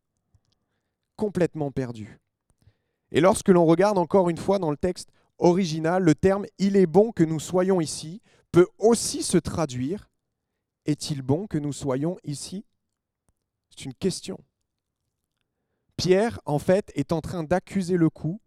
Complètement 1.15 1.71
perdus. 1.71 2.19
Et 3.11 3.21
lorsque 3.21 3.49
l'on 3.49 3.65
regarde 3.65 3.97
encore 3.97 4.29
une 4.29 4.37
fois 4.37 4.57
dans 4.57 4.71
le 4.71 4.77
texte 4.77 5.11
original, 5.37 6.03
le 6.03 6.15
terme 6.15 6.45
Il 6.57 6.75
est 6.75 6.87
bon 6.87 7.11
que 7.11 7.23
nous 7.23 7.39
soyons 7.39 7.81
ici 7.81 8.21
peut 8.51 8.67
aussi 8.77 9.23
se 9.23 9.37
traduire 9.37 10.09
Est-il 10.85 11.21
bon 11.21 11.47
que 11.47 11.57
nous 11.57 11.73
soyons 11.73 12.17
ici? 12.23 12.65
C'est 13.69 13.85
une 13.85 13.93
question. 13.93 14.39
Pierre, 15.95 16.41
en 16.45 16.59
fait, 16.59 16.91
est 16.95 17.11
en 17.11 17.21
train 17.21 17.43
d'accuser 17.43 17.95
le 17.95 18.09
coup. 18.09 18.41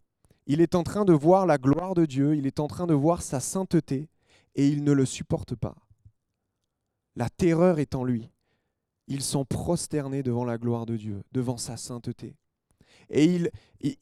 Il 0.46 0.60
est 0.60 0.74
en 0.74 0.82
train 0.82 1.04
de 1.04 1.12
voir 1.12 1.46
la 1.46 1.56
gloire 1.56 1.94
de 1.94 2.04
Dieu, 2.04 2.34
il 2.36 2.46
est 2.46 2.60
en 2.60 2.66
train 2.66 2.86
de 2.86 2.94
voir 2.94 3.22
sa 3.22 3.40
sainteté, 3.40 4.10
et 4.54 4.68
il 4.68 4.84
ne 4.84 4.92
le 4.92 5.06
supporte 5.06 5.54
pas. 5.54 5.76
La 7.16 7.28
terreur 7.28 7.78
est 7.78 7.94
en 7.94 8.04
lui. 8.04 8.30
Ils 9.06 9.22
sont 9.22 9.44
prosternés 9.44 10.22
devant 10.22 10.44
la 10.44 10.58
gloire 10.58 10.86
de 10.86 10.96
Dieu, 10.96 11.22
devant 11.32 11.56
sa 11.56 11.76
sainteté 11.76 12.36
et 13.10 13.24
il, 13.24 13.50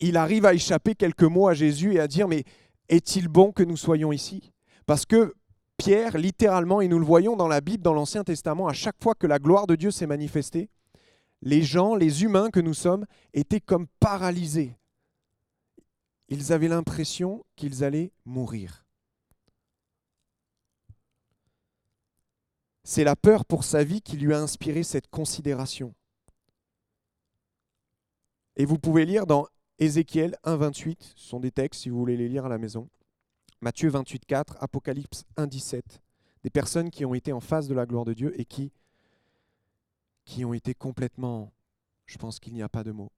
il 0.01 0.16
arrive 0.16 0.46
à 0.46 0.55
échapper 0.55 0.94
quelques 0.94 1.22
mots 1.22 1.48
à 1.48 1.55
Jésus 1.55 1.94
et 1.94 2.01
à 2.01 2.09
dire, 2.09 2.29
mais 2.29 2.44
est-il 2.88 3.29
bon 3.29 3.53
que 3.53 3.62
nous 3.62 3.77
soyons 3.77 4.12
ici? 4.12 4.53
Parce 4.87 5.07
que 5.07 5.35
Pierre, 5.77 6.16
littéralement, 6.18 6.81
et 6.81 6.88
nous 6.88 6.98
le 6.98 7.05
voyons 7.05 7.37
dans 7.37 7.48
la 7.48 7.61
Bible, 7.61 7.83
dans 7.83 7.94
l'Ancien 7.94 8.25
Testament, 8.25 8.68
à 8.68 8.72
chaque 8.72 9.03
fois 9.03 9.14
que 9.14 9.27
la 9.27 9.38
gloire 9.38 9.66
de 9.66 9.75
Dieu 9.75 9.90
s'est 9.90 10.07
manifestée, 10.07 10.68
les 11.40 11.62
gens, 11.62 11.96
les 11.96 12.22
humains 12.22 12.51
que 12.51 12.61
nous 12.61 12.75
sommes, 12.75 13.05
étaient 13.35 13.61
comme 13.61 13.87
paralysés. 13.98 14.77
Ils 16.29 16.53
avaient 16.53 16.68
l'impression 16.68 17.44
qu'ils 17.57 17.83
allaient 17.83 18.12
mourir. 18.25 18.87
C'est 22.84 23.04
la 23.04 23.16
peur 23.16 23.44
pour 23.44 23.64
sa 23.64 23.84
vie 23.84 24.02
qui 24.02 24.16
lui 24.16 24.34
a 24.34 24.40
inspiré 24.40 24.82
cette 24.82 25.08
considération. 25.08 25.94
Et 28.56 28.64
vous 28.64 28.78
pouvez 28.78 29.06
lire 29.06 29.26
dans 29.26 29.46
Ézéchiel 29.78 30.36
1.28, 30.44 30.96
ce 31.16 31.28
sont 31.28 31.40
des 31.40 31.50
textes 31.50 31.82
si 31.82 31.88
vous 31.88 31.98
voulez 31.98 32.16
les 32.16 32.28
lire 32.28 32.44
à 32.44 32.48
la 32.48 32.58
maison. 32.58 32.88
Matthieu 33.60 33.88
28, 33.88 34.26
4, 34.26 34.56
Apocalypse 34.60 35.24
1, 35.36 35.46
17. 35.46 36.00
Des 36.42 36.50
personnes 36.50 36.90
qui 36.90 37.04
ont 37.04 37.14
été 37.14 37.32
en 37.32 37.40
face 37.40 37.68
de 37.68 37.74
la 37.74 37.86
gloire 37.86 38.04
de 38.04 38.12
Dieu 38.12 38.38
et 38.38 38.44
qui, 38.44 38.72
qui 40.24 40.44
ont 40.44 40.52
été 40.52 40.74
complètement, 40.74 41.52
je 42.06 42.18
pense 42.18 42.40
qu'il 42.40 42.52
n'y 42.54 42.62
a 42.62 42.68
pas 42.68 42.84
de 42.84 42.90
mots. 42.90 43.12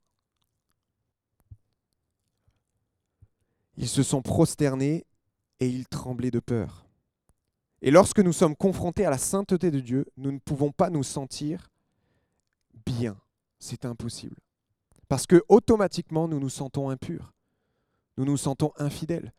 Ils 3.76 3.88
se 3.88 4.02
sont 4.02 4.22
prosternés 4.22 5.04
et 5.58 5.68
ils 5.68 5.88
tremblaient 5.88 6.30
de 6.30 6.40
peur. 6.40 6.83
Et 7.86 7.90
lorsque 7.90 8.20
nous 8.20 8.32
sommes 8.32 8.56
confrontés 8.56 9.04
à 9.04 9.10
la 9.10 9.18
sainteté 9.18 9.70
de 9.70 9.78
Dieu, 9.78 10.06
nous 10.16 10.32
ne 10.32 10.38
pouvons 10.38 10.72
pas 10.72 10.88
nous 10.88 11.02
sentir 11.02 11.70
bien. 12.86 13.14
C'est 13.58 13.84
impossible. 13.84 14.36
Parce 15.06 15.26
que 15.26 15.44
automatiquement, 15.50 16.26
nous 16.26 16.40
nous 16.40 16.48
sentons 16.48 16.88
impurs. 16.88 17.34
Nous 18.16 18.24
nous 18.24 18.38
sentons 18.38 18.72
infidèles. 18.78 19.34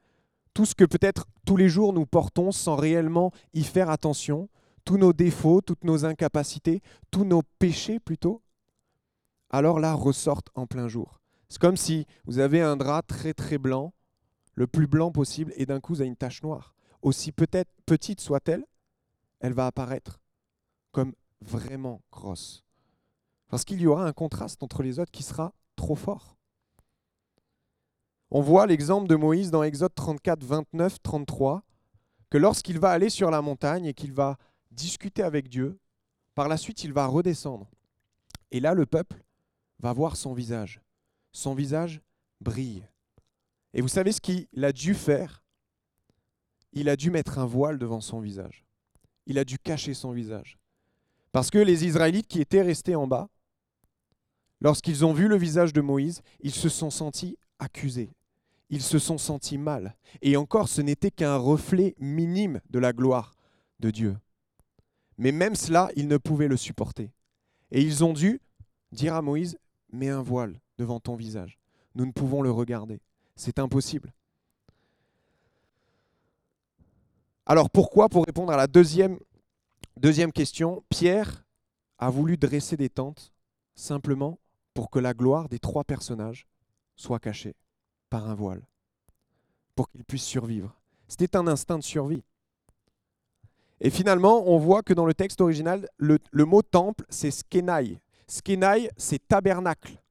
Tout 0.53 0.65
ce 0.65 0.75
que 0.75 0.85
peut-être 0.85 1.25
tous 1.47 1.57
les 1.57 1.69
jours 1.69 1.91
nous 1.91 2.05
portons 2.05 2.51
sans 2.51 2.75
réellement 2.75 3.31
y 3.55 3.63
faire 3.63 3.89
attention, 3.89 4.47
tous 4.83 4.99
nos 4.99 5.11
défauts, 5.11 5.61
toutes 5.61 5.83
nos 5.83 6.05
incapacités, 6.05 6.83
tous 7.09 7.25
nos 7.25 7.41
péchés 7.57 7.99
plutôt, 7.99 8.43
alors 9.49 9.79
là 9.79 9.95
ressortent 9.95 10.51
en 10.53 10.67
plein 10.67 10.87
jour. 10.87 11.19
C'est 11.49 11.59
comme 11.59 11.77
si 11.77 12.05
vous 12.25 12.37
avez 12.37 12.61
un 12.61 12.77
drap 12.77 13.01
très 13.01 13.33
très 13.33 13.57
blanc, 13.57 13.91
le 14.53 14.67
plus 14.67 14.85
blanc 14.85 15.11
possible, 15.11 15.51
et 15.55 15.65
d'un 15.65 15.79
coup 15.79 15.95
vous 15.95 16.01
avez 16.01 16.09
une 16.09 16.15
tache 16.15 16.43
noire. 16.43 16.74
Aussi 17.05 17.31
peut-être 17.31 17.69
petite 17.85 18.19
soit-elle, 18.19 18.65
elle 19.39 19.53
va 19.53 19.67
apparaître 19.67 20.19
comme 20.91 21.13
vraiment 21.39 22.01
grosse. 22.11 22.63
Parce 23.47 23.63
qu'il 23.63 23.79
y 23.79 23.85
aura 23.85 24.07
un 24.07 24.11
contraste 24.11 24.63
entre 24.63 24.81
les 24.81 24.97
autres 24.97 25.11
qui 25.11 25.21
sera 25.21 25.53
trop 25.75 25.93
fort. 25.93 26.35
On 28.31 28.41
voit 28.41 28.65
l'exemple 28.65 29.07
de 29.07 29.15
Moïse 29.15 29.51
dans 29.51 29.61
Exode 29.61 29.93
34, 29.93 30.43
29, 30.43 30.97
33, 31.03 31.61
que 32.31 32.39
lorsqu'il 32.39 32.79
va 32.79 32.89
aller 32.89 33.11
sur 33.11 33.29
la 33.29 33.43
montagne 33.43 33.85
et 33.85 33.93
qu'il 33.93 34.11
va 34.11 34.39
discuter 34.71 35.21
avec 35.21 35.47
Dieu, 35.47 35.77
par 36.33 36.47
la 36.47 36.57
suite 36.57 36.83
il 36.83 36.91
va 36.91 37.05
redescendre. 37.05 37.69
Et 38.49 38.59
là, 38.59 38.73
le 38.73 38.87
peuple 38.87 39.23
va 39.77 39.93
voir 39.93 40.15
son 40.15 40.33
visage. 40.33 40.81
Son 41.33 41.53
visage 41.53 42.01
brille. 42.41 42.87
Et 43.75 43.81
vous 43.81 43.89
savez 43.89 44.11
ce 44.11 44.21
qu'il 44.21 44.47
a 44.63 44.71
dû 44.71 44.95
faire 44.95 45.44
Il 46.75 46.89
a 46.89 46.95
dû 46.95 47.09
mettre 47.09 47.39
un 47.39 47.45
voile 47.45 47.79
devant 47.79 48.01
son 48.01 48.19
visage. 48.19 48.63
Il 49.25 49.39
a 49.39 49.45
dû 49.45 49.57
cacher 49.57 49.93
son 49.93 50.11
visage. 50.11 50.57
Parce 51.31 51.49
que 51.49 51.57
les 51.57 51.85
Israélites 51.85 52.27
qui 52.27 52.39
étaient 52.39 52.61
restés 52.61 52.95
en 52.95 53.07
bas, 53.07 53.29
lorsqu'ils 54.61 55.03
ont 55.05 55.13
vu 55.13 55.27
le 55.27 55.37
visage 55.37 55.73
de 55.73 55.81
Moïse, 55.81 56.21
ils 56.41 56.53
se 56.53 56.69
sont 56.69 56.89
sentis 56.89 57.37
accusés. 57.59 58.11
Ils 58.69 58.81
se 58.81 58.99
sont 58.99 59.17
sentis 59.17 59.57
mal. 59.57 59.95
Et 60.21 60.37
encore, 60.37 60.69
ce 60.69 60.81
n'était 60.81 61.11
qu'un 61.11 61.37
reflet 61.37 61.95
minime 61.99 62.61
de 62.69 62.79
la 62.79 62.93
gloire 62.93 63.35
de 63.79 63.91
Dieu. 63.91 64.17
Mais 65.17 65.31
même 65.31 65.55
cela, 65.55 65.89
ils 65.95 66.07
ne 66.07 66.17
pouvaient 66.17 66.47
le 66.47 66.57
supporter. 66.57 67.11
Et 67.71 67.81
ils 67.81 68.03
ont 68.03 68.13
dû 68.13 68.41
dire 68.91 69.15
à 69.15 69.21
Moïse, 69.21 69.57
mets 69.91 70.09
un 70.09 70.21
voile 70.21 70.59
devant 70.77 70.99
ton 70.99 71.15
visage. 71.15 71.59
Nous 71.95 72.05
ne 72.05 72.11
pouvons 72.11 72.41
le 72.41 72.51
regarder. 72.51 73.01
C'est 73.35 73.59
impossible. 73.59 74.13
Alors 77.45 77.69
pourquoi 77.69 78.09
Pour 78.09 78.25
répondre 78.25 78.51
à 78.51 78.57
la 78.57 78.67
deuxième, 78.67 79.19
question, 80.33 80.83
Pierre 80.89 81.45
a 81.99 82.09
voulu 82.09 82.37
dresser 82.37 82.75
des 82.75 82.89
tentes 82.89 83.33
simplement 83.75 84.39
pour 84.73 84.89
que 84.89 84.99
la 84.99 85.13
gloire 85.13 85.47
des 85.47 85.59
trois 85.59 85.83
personnages 85.83 86.47
soit 86.95 87.19
cachée 87.19 87.55
par 88.09 88.29
un 88.29 88.35
voile, 88.35 88.61
pour 89.75 89.89
qu'ils 89.89 90.03
puissent 90.03 90.23
survivre. 90.23 90.75
C'était 91.07 91.37
un 91.37 91.47
instinct 91.47 91.77
de 91.77 91.83
survie. 91.83 92.23
Et 93.79 93.89
finalement, 93.89 94.49
on 94.49 94.57
voit 94.57 94.81
que 94.81 94.93
dans 94.93 95.05
le 95.05 95.13
texte 95.13 95.41
original, 95.41 95.87
le, 95.97 96.19
mot 96.45 96.61
temple, 96.61 97.05
c'est 97.09 97.31
skenai. 97.31 97.99
Skenai, 98.27 98.89
c'est 98.97 99.27
tabernacle. 99.27 100.01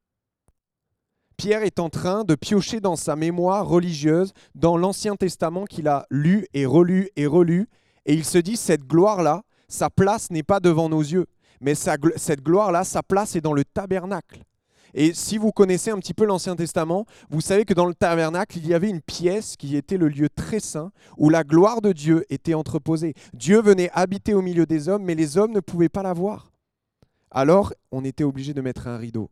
Pierre 1.37 1.63
est 1.63 1.79
en 1.79 1.91
train 1.91 2.25
de 2.25 2.35
piocher 2.35 2.81
dans 2.81 2.97
sa 2.97 3.17
mémoire 3.17 3.67
religieuse, 3.67 4.33
dans 4.55 4.77
l'Ancien 4.77 5.17
Testament 5.17 5.65
qu'il 5.65 5.89
a 5.89 6.07
lu 6.11 6.47
et 6.55 6.67
relu 6.67 7.11
et 7.17 7.27
relu, 7.27 7.69
et 8.07 8.15
il 8.15 8.25
se 8.25 8.39
dit, 8.39 8.57
cette 8.57 8.87
gloire-là, 8.87 9.43
sa 9.69 9.91
place 9.91 10.31
n'est 10.31 10.43
pas 10.43 10.61
devant 10.61 10.89
nos 10.89 11.01
yeux, 11.01 11.27
mais 11.61 11.75
cette 11.75 12.43
gloire-là, 12.43 12.85
sa 12.85 13.03
place 13.03 13.37
est 13.37 13.41
dans 13.41 13.53
le 13.53 13.65
tabernacle. 13.65 14.43
Et 14.97 15.13
si 15.13 15.39
vous 15.39 15.51
connaissez 15.51 15.91
un 15.91 15.99
petit 15.99 16.15
peu 16.15 16.25
l'Ancien 16.25 16.55
Testament, 16.55 17.05
vous 17.29 17.41
savez 17.41 17.65
que 17.65 17.75
dans 17.75 17.87
le 17.87 17.95
tabernacle, 17.95 18.59
il 18.59 18.67
y 18.69 18.75
avait 18.75 18.89
une 18.89 19.01
pièce 19.01 19.57
qui 19.57 19.77
était 19.77 19.97
le 19.97 20.09
lieu 20.09 20.29
très 20.29 20.61
saint 20.61 20.93
où 21.19 21.31
la 21.31 21.43
gloire 21.43 21.81
de 21.81 21.91
Dieu 21.91 22.25
était 22.31 22.55
entreposée. 22.55 23.15
Dieu 23.33 23.61
venait 23.61 23.91
habiter 23.93 24.35
au 24.35 24.43
milieu 24.43 24.67
des 24.67 24.89
hommes, 24.89 25.03
mais 25.03 25.17
les 25.17 25.37
hommes 25.37 25.53
ne 25.53 25.59
pouvaient 25.59 25.89
pas 25.89 26.05
la 26.05 26.13
voir. 26.13 26.53
Alors, 27.33 27.73
on 27.91 28.05
était 28.05 28.23
obligé 28.23 28.55
de 28.55 28.61
mettre 28.61 28.87
un 28.87 28.97
rideau. 28.97 29.31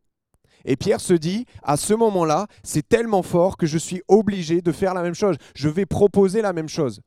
Et 0.64 0.76
Pierre 0.76 1.00
se 1.00 1.14
dit, 1.14 1.46
à 1.62 1.76
ce 1.76 1.94
moment-là, 1.94 2.46
c'est 2.62 2.88
tellement 2.88 3.22
fort 3.22 3.56
que 3.56 3.66
je 3.66 3.78
suis 3.78 4.02
obligé 4.08 4.62
de 4.62 4.72
faire 4.72 4.94
la 4.94 5.02
même 5.02 5.14
chose. 5.14 5.36
Je 5.54 5.68
vais 5.68 5.86
proposer 5.86 6.42
la 6.42 6.52
même 6.52 6.68
chose, 6.68 7.00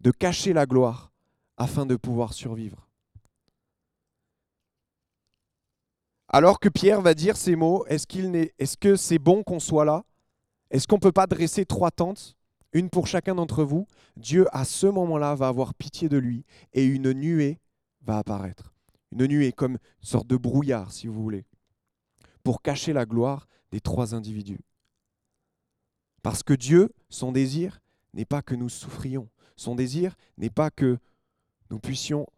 de 0.00 0.10
cacher 0.10 0.52
la 0.52 0.66
gloire 0.66 1.12
afin 1.56 1.86
de 1.86 1.96
pouvoir 1.96 2.32
survivre. 2.32 2.86
Alors 6.28 6.58
que 6.58 6.68
Pierre 6.68 7.00
va 7.00 7.14
dire 7.14 7.36
ces 7.36 7.56
mots, 7.56 7.86
est-ce, 7.86 8.06
qu'il 8.06 8.50
est-ce 8.58 8.76
que 8.76 8.96
c'est 8.96 9.18
bon 9.18 9.42
qu'on 9.42 9.60
soit 9.60 9.84
là? 9.84 10.04
Est-ce 10.70 10.88
qu'on 10.88 10.96
ne 10.96 11.00
peut 11.00 11.12
pas 11.12 11.28
dresser 11.28 11.64
trois 11.64 11.92
tentes, 11.92 12.36
une 12.72 12.90
pour 12.90 13.06
chacun 13.06 13.36
d'entre 13.36 13.62
vous? 13.62 13.86
Dieu, 14.16 14.46
à 14.52 14.64
ce 14.64 14.86
moment-là, 14.86 15.34
va 15.34 15.48
avoir 15.48 15.72
pitié 15.74 16.08
de 16.08 16.18
lui 16.18 16.44
et 16.72 16.84
une 16.84 17.12
nuée 17.12 17.60
va 18.02 18.18
apparaître. 18.18 18.74
Une 19.12 19.26
nuée 19.26 19.52
comme 19.52 19.74
une 19.74 19.78
sorte 20.00 20.26
de 20.26 20.36
brouillard, 20.36 20.92
si 20.92 21.06
vous 21.06 21.22
voulez, 21.22 21.46
pour 22.46 22.62
cacher 22.62 22.92
la 22.92 23.06
gloire 23.06 23.48
des 23.72 23.80
trois 23.80 24.14
individus. 24.14 24.60
Parce 26.22 26.44
que 26.44 26.54
Dieu, 26.54 26.92
son 27.08 27.32
désir 27.32 27.80
n'est 28.14 28.24
pas 28.24 28.40
que 28.40 28.54
nous 28.54 28.68
souffrions. 28.68 29.28
Son 29.56 29.74
désir 29.74 30.14
n'est 30.38 30.48
pas 30.48 30.70
que 30.70 30.98
nous 31.70 31.80
puissions 31.80 32.28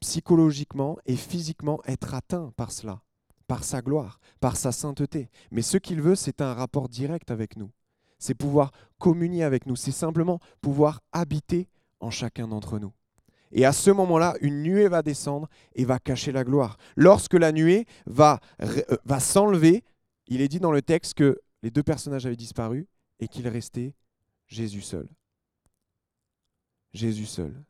psychologiquement 0.00 0.96
et 1.04 1.16
physiquement 1.16 1.82
être 1.84 2.14
atteints 2.14 2.54
par 2.56 2.72
cela 2.72 3.02
par 3.46 3.64
sa 3.64 3.82
gloire, 3.82 4.18
par 4.40 4.56
sa 4.56 4.72
sainteté. 4.72 5.28
Mais 5.50 5.60
ce 5.60 5.76
qu'il 5.76 6.00
veut, 6.00 6.14
c'est 6.14 6.40
un 6.40 6.54
rapport 6.54 6.88
direct 6.88 7.30
avec 7.30 7.58
nous. 7.58 7.70
C'est 8.18 8.32
pouvoir 8.34 8.72
communier 8.98 9.42
avec 9.42 9.66
nous. 9.66 9.76
C'est 9.76 9.92
simplement 9.92 10.40
pouvoir 10.62 11.02
habiter 11.12 11.68
en 12.00 12.08
chacun 12.08 12.48
d'entre 12.48 12.78
nous. 12.78 12.94
Et 13.52 13.64
à 13.66 13.72
ce 13.72 13.90
moment-là, 13.90 14.34
une 14.40 14.62
nuée 14.62 14.88
va 14.88 15.02
descendre 15.02 15.48
et 15.74 15.84
va 15.84 15.98
cacher 15.98 16.32
la 16.32 16.42
gloire. 16.42 16.78
Lorsque 16.96 17.34
la 17.34 17.52
nuée 17.52 17.86
va, 18.06 18.40
euh, 18.62 18.82
va 19.04 19.20
s'enlever, 19.20 19.84
il 20.26 20.40
est 20.40 20.48
dit 20.48 20.58
dans 20.58 20.72
le 20.72 20.82
texte 20.82 21.14
que 21.14 21.40
les 21.62 21.70
deux 21.70 21.82
personnages 21.82 22.26
avaient 22.26 22.34
disparu 22.34 22.88
et 23.20 23.28
qu'il 23.28 23.46
restait 23.46 23.94
Jésus 24.46 24.80
seul. 24.80 25.08
Jésus 26.92 27.26
seul. 27.26 27.62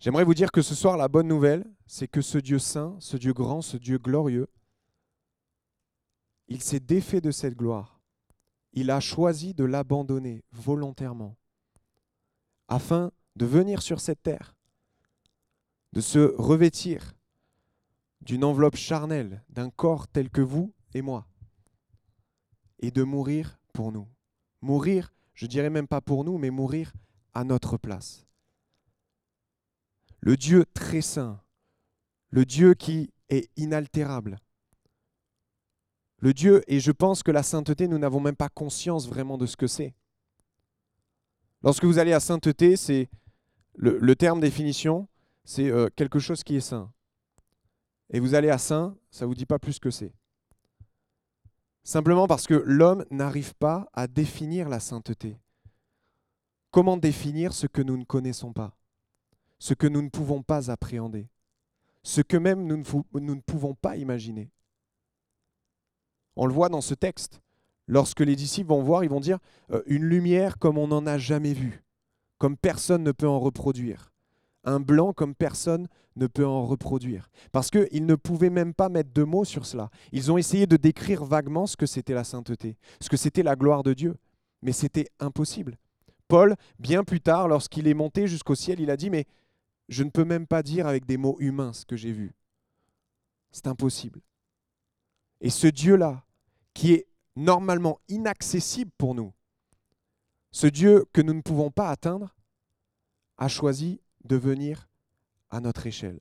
J'aimerais 0.00 0.24
vous 0.24 0.34
dire 0.34 0.50
que 0.50 0.62
ce 0.62 0.74
soir, 0.74 0.96
la 0.96 1.06
bonne 1.06 1.28
nouvelle, 1.28 1.64
c'est 1.86 2.08
que 2.08 2.20
ce 2.20 2.38
Dieu 2.38 2.58
saint, 2.58 2.96
ce 2.98 3.16
Dieu 3.16 3.32
grand, 3.32 3.62
ce 3.62 3.76
Dieu 3.76 3.98
glorieux, 3.98 4.48
il 6.48 6.60
s'est 6.60 6.80
défait 6.80 7.20
de 7.20 7.30
cette 7.30 7.54
gloire. 7.54 8.01
Il 8.72 8.90
a 8.90 9.00
choisi 9.00 9.54
de 9.54 9.64
l'abandonner 9.64 10.44
volontairement 10.52 11.36
afin 12.68 13.12
de 13.36 13.46
venir 13.46 13.82
sur 13.82 14.00
cette 14.00 14.22
terre, 14.22 14.56
de 15.92 16.00
se 16.00 16.34
revêtir 16.38 17.14
d'une 18.20 18.44
enveloppe 18.44 18.76
charnelle, 18.76 19.42
d'un 19.48 19.70
corps 19.70 20.08
tel 20.08 20.30
que 20.30 20.40
vous 20.40 20.72
et 20.94 21.02
moi, 21.02 21.26
et 22.78 22.90
de 22.90 23.02
mourir 23.02 23.58
pour 23.72 23.92
nous. 23.92 24.08
Mourir, 24.60 25.12
je 25.34 25.46
dirais 25.46 25.70
même 25.70 25.88
pas 25.88 26.00
pour 26.00 26.24
nous, 26.24 26.38
mais 26.38 26.50
mourir 26.50 26.92
à 27.34 27.44
notre 27.44 27.76
place 27.76 28.26
le 30.22 30.36
Dieu 30.36 30.64
très 30.72 31.00
saint, 31.00 31.42
le 32.30 32.44
Dieu 32.44 32.74
qui 32.74 33.12
est 33.28 33.50
inaltérable. 33.56 34.38
Le 36.22 36.32
Dieu, 36.32 36.62
et 36.68 36.78
je 36.78 36.92
pense 36.92 37.24
que 37.24 37.32
la 37.32 37.42
sainteté, 37.42 37.88
nous 37.88 37.98
n'avons 37.98 38.20
même 38.20 38.36
pas 38.36 38.48
conscience 38.48 39.08
vraiment 39.08 39.36
de 39.36 39.44
ce 39.44 39.56
que 39.56 39.66
c'est. 39.66 39.92
Lorsque 41.64 41.84
vous 41.84 41.98
allez 41.98 42.12
à 42.12 42.20
sainteté, 42.20 42.76
c'est 42.76 43.10
le, 43.74 44.14
terme 44.14 44.38
définition, 44.38 45.08
c'est 45.44 45.68
euh, 45.68 45.88
quelque 45.96 46.20
chose 46.20 46.44
qui 46.44 46.54
est 46.54 46.60
saint. 46.60 46.92
Et 48.10 48.20
vous 48.20 48.36
allez 48.36 48.50
à 48.50 48.58
saint, 48.58 48.96
ça 49.10 49.24
ne 49.24 49.30
vous 49.30 49.34
dit 49.34 49.46
pas 49.46 49.58
plus 49.58 49.80
que 49.80 49.90
c'est. 49.90 50.14
Simplement 51.82 52.28
parce 52.28 52.46
que 52.46 52.54
l'homme 52.54 53.04
n'arrive 53.10 53.56
pas 53.56 53.88
à 53.92 54.06
définir 54.06 54.68
la 54.68 54.78
sainteté. 54.78 55.40
Comment 56.70 56.98
définir 56.98 57.52
ce 57.52 57.66
que 57.66 57.82
nous 57.82 57.96
ne 57.96 58.04
connaissons 58.04 58.52
pas? 58.52 58.78
Ce 59.58 59.74
que 59.74 59.88
nous 59.88 60.02
ne 60.02 60.08
pouvons 60.08 60.44
pas 60.44 60.70
appréhender, 60.70 61.28
ce 62.04 62.20
que 62.20 62.36
même 62.36 62.64
nous 62.64 62.76
ne, 62.76 63.20
nous 63.20 63.34
ne 63.34 63.40
pouvons 63.40 63.74
pas 63.74 63.96
imaginer? 63.96 64.52
On 66.36 66.46
le 66.46 66.52
voit 66.52 66.68
dans 66.68 66.80
ce 66.80 66.94
texte. 66.94 67.40
Lorsque 67.86 68.20
les 68.20 68.36
disciples 68.36 68.70
vont 68.70 68.82
voir, 68.82 69.04
ils 69.04 69.10
vont 69.10 69.20
dire 69.20 69.38
euh, 69.72 69.82
une 69.86 70.04
lumière 70.04 70.58
comme 70.58 70.78
on 70.78 70.88
n'en 70.88 71.06
a 71.06 71.18
jamais 71.18 71.52
vu, 71.52 71.82
comme 72.38 72.56
personne 72.56 73.02
ne 73.02 73.12
peut 73.12 73.28
en 73.28 73.40
reproduire. 73.40 74.12
Un 74.64 74.78
blanc 74.78 75.12
comme 75.12 75.34
personne 75.34 75.88
ne 76.16 76.26
peut 76.26 76.46
en 76.46 76.64
reproduire. 76.64 77.28
Parce 77.50 77.70
qu'ils 77.70 78.06
ne 78.06 78.14
pouvaient 78.14 78.50
même 78.50 78.74
pas 78.74 78.88
mettre 78.88 79.12
de 79.12 79.24
mots 79.24 79.44
sur 79.44 79.66
cela. 79.66 79.90
Ils 80.12 80.30
ont 80.30 80.38
essayé 80.38 80.66
de 80.66 80.76
décrire 80.76 81.24
vaguement 81.24 81.66
ce 81.66 81.76
que 81.76 81.86
c'était 81.86 82.14
la 82.14 82.24
sainteté, 82.24 82.76
ce 83.00 83.08
que 83.08 83.16
c'était 83.16 83.42
la 83.42 83.56
gloire 83.56 83.82
de 83.82 83.92
Dieu. 83.92 84.16
Mais 84.62 84.72
c'était 84.72 85.08
impossible. 85.18 85.76
Paul, 86.28 86.54
bien 86.78 87.02
plus 87.02 87.20
tard, 87.20 87.48
lorsqu'il 87.48 87.88
est 87.88 87.94
monté 87.94 88.28
jusqu'au 88.28 88.54
ciel, 88.54 88.80
il 88.80 88.90
a 88.90 88.96
dit, 88.96 89.10
mais 89.10 89.26
je 89.88 90.04
ne 90.04 90.10
peux 90.10 90.24
même 90.24 90.46
pas 90.46 90.62
dire 90.62 90.86
avec 90.86 91.04
des 91.04 91.16
mots 91.16 91.36
humains 91.40 91.72
ce 91.72 91.84
que 91.84 91.96
j'ai 91.96 92.12
vu. 92.12 92.32
C'est 93.50 93.66
impossible. 93.66 94.20
Et 95.42 95.50
ce 95.50 95.66
Dieu-là, 95.66 96.24
qui 96.72 96.94
est 96.94 97.06
normalement 97.34 97.98
inaccessible 98.08 98.92
pour 98.96 99.14
nous, 99.14 99.32
ce 100.52 100.68
Dieu 100.68 101.04
que 101.12 101.20
nous 101.20 101.34
ne 101.34 101.40
pouvons 101.40 101.70
pas 101.70 101.90
atteindre, 101.90 102.34
a 103.38 103.48
choisi 103.48 104.00
de 104.24 104.36
venir 104.36 104.88
à 105.50 105.60
notre 105.60 105.86
échelle, 105.86 106.20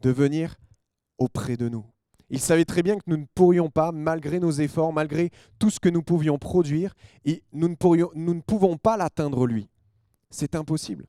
de 0.00 0.10
venir 0.10 0.56
auprès 1.18 1.56
de 1.56 1.68
nous. 1.68 1.86
Il 2.28 2.40
savait 2.40 2.64
très 2.64 2.82
bien 2.82 2.96
que 2.96 3.04
nous 3.06 3.16
ne 3.16 3.26
pourrions 3.32 3.70
pas, 3.70 3.92
malgré 3.92 4.40
nos 4.40 4.50
efforts, 4.50 4.92
malgré 4.92 5.30
tout 5.60 5.70
ce 5.70 5.78
que 5.78 5.88
nous 5.88 6.02
pouvions 6.02 6.36
produire, 6.36 6.94
et 7.24 7.44
nous, 7.52 7.68
ne 7.68 8.40
pouvons 8.40 8.76
pas 8.76 8.96
l'atteindre 8.96 9.46
lui. 9.46 9.70
C'est 10.30 10.56
impossible. 10.56 11.06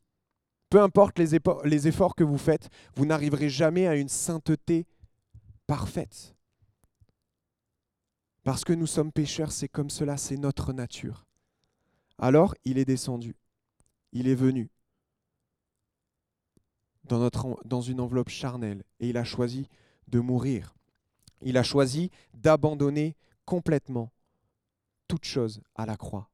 Peu 0.69 0.79
importe 0.79 1.17
les 1.17 1.87
efforts 1.87 2.13
que 2.13 2.23
vous 2.23 2.37
faites, 2.37 2.69
vous 2.95 3.07
n'arriverez 3.07 3.49
jamais 3.49 3.87
à 3.87 3.95
une 3.95 4.09
sainteté 4.09 4.85
parfaite. 5.65 6.36
Parce 8.47 8.63
que 8.63 8.71
nous 8.71 8.87
sommes 8.87 9.11
pécheurs, 9.11 9.51
c'est 9.51 9.67
comme 9.67 9.89
cela, 9.89 10.15
c'est 10.15 10.37
notre 10.37 10.71
nature. 10.71 11.25
Alors 12.17 12.55
il 12.63 12.77
est 12.77 12.85
descendu, 12.85 13.35
il 14.13 14.29
est 14.29 14.35
venu 14.35 14.69
dans, 17.03 17.19
notre, 17.19 17.59
dans 17.65 17.81
une 17.81 17.99
enveloppe 17.99 18.29
charnelle 18.29 18.85
et 19.01 19.09
il 19.09 19.17
a 19.17 19.25
choisi 19.25 19.67
de 20.07 20.21
mourir. 20.21 20.77
Il 21.41 21.57
a 21.57 21.63
choisi 21.63 22.09
d'abandonner 22.33 23.17
complètement 23.43 24.13
toute 25.09 25.25
chose 25.25 25.59
à 25.75 25.85
la 25.85 25.97
croix. 25.97 26.29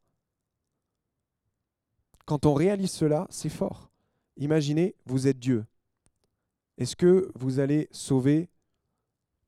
Quand 2.26 2.46
on 2.46 2.54
réalise 2.54 2.92
cela, 2.92 3.26
c'est 3.32 3.50
fort. 3.50 3.90
Imaginez, 4.38 4.94
vous 5.08 5.26
êtes 5.26 5.40
Dieu. 5.40 5.66
Est-ce 6.78 6.96
que 6.96 7.32
vous 7.34 7.58
allez 7.58 7.90
sauver, 7.92 8.52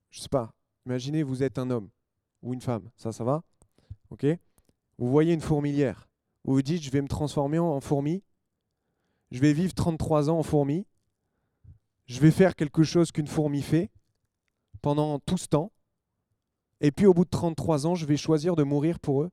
je 0.10 0.18
ne 0.18 0.24
sais 0.24 0.30
pas, 0.30 0.52
imaginez, 0.88 1.22
vous 1.22 1.44
êtes 1.44 1.60
un 1.60 1.70
homme 1.70 1.92
ou 2.46 2.54
une 2.54 2.62
femme, 2.62 2.90
ça, 2.96 3.12
ça 3.12 3.24
va 3.24 3.44
Ok 4.10 4.26
Vous 4.98 5.10
voyez 5.10 5.34
une 5.34 5.42
fourmilière. 5.42 6.08
Vous 6.46 6.54
vous 6.54 6.62
dites, 6.62 6.82
je 6.82 6.92
vais 6.92 7.02
me 7.02 7.08
transformer 7.08 7.60
en 7.60 7.82
fourmi. 7.82 8.24
Je 9.32 9.40
vais 9.42 9.52
vivre 9.52 9.74
33 9.74 10.30
ans 10.30 10.40
en 10.40 10.44
fourmi. 10.44 10.86
Je 12.06 12.20
vais 12.20 12.32
faire 12.32 12.56
quelque 12.56 12.84
chose 12.84 13.12
qu'une 13.12 13.28
fourmi 13.28 13.62
fait 13.62 13.92
pendant 14.82 15.20
tout 15.20 15.38
ce 15.38 15.48
temps. 15.48 15.72
Et 16.82 16.92
puis 16.92 17.06
au 17.06 17.14
bout 17.14 17.26
de 17.26 17.30
33 17.30 17.88
ans, 17.88 17.96
je 17.96 18.06
vais 18.06 18.18
choisir 18.18 18.56
de 18.56 18.64
mourir 18.64 19.00
pour 19.00 19.24
eux 19.24 19.32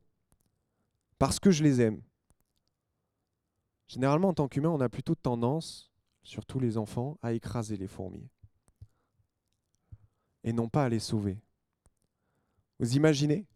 parce 1.19 1.39
que 1.39 1.51
je 1.51 1.63
les 1.63 1.81
aime. 1.81 2.03
Généralement, 3.87 4.29
en 4.29 4.35
tant 4.35 4.49
qu'humain, 4.49 4.71
on 4.71 4.81
a 4.81 4.89
plutôt 4.89 5.15
tendance, 5.15 5.93
surtout 6.23 6.59
les 6.59 6.79
enfants, 6.79 7.19
à 7.21 7.35
écraser 7.35 7.77
les 7.77 7.87
fourmis 7.87 8.29
et 10.45 10.53
non 10.53 10.69
pas 10.69 10.85
à 10.85 10.89
les 10.89 10.99
sauver. 10.99 11.39
Vous 12.79 12.97
imaginez? 12.97 13.47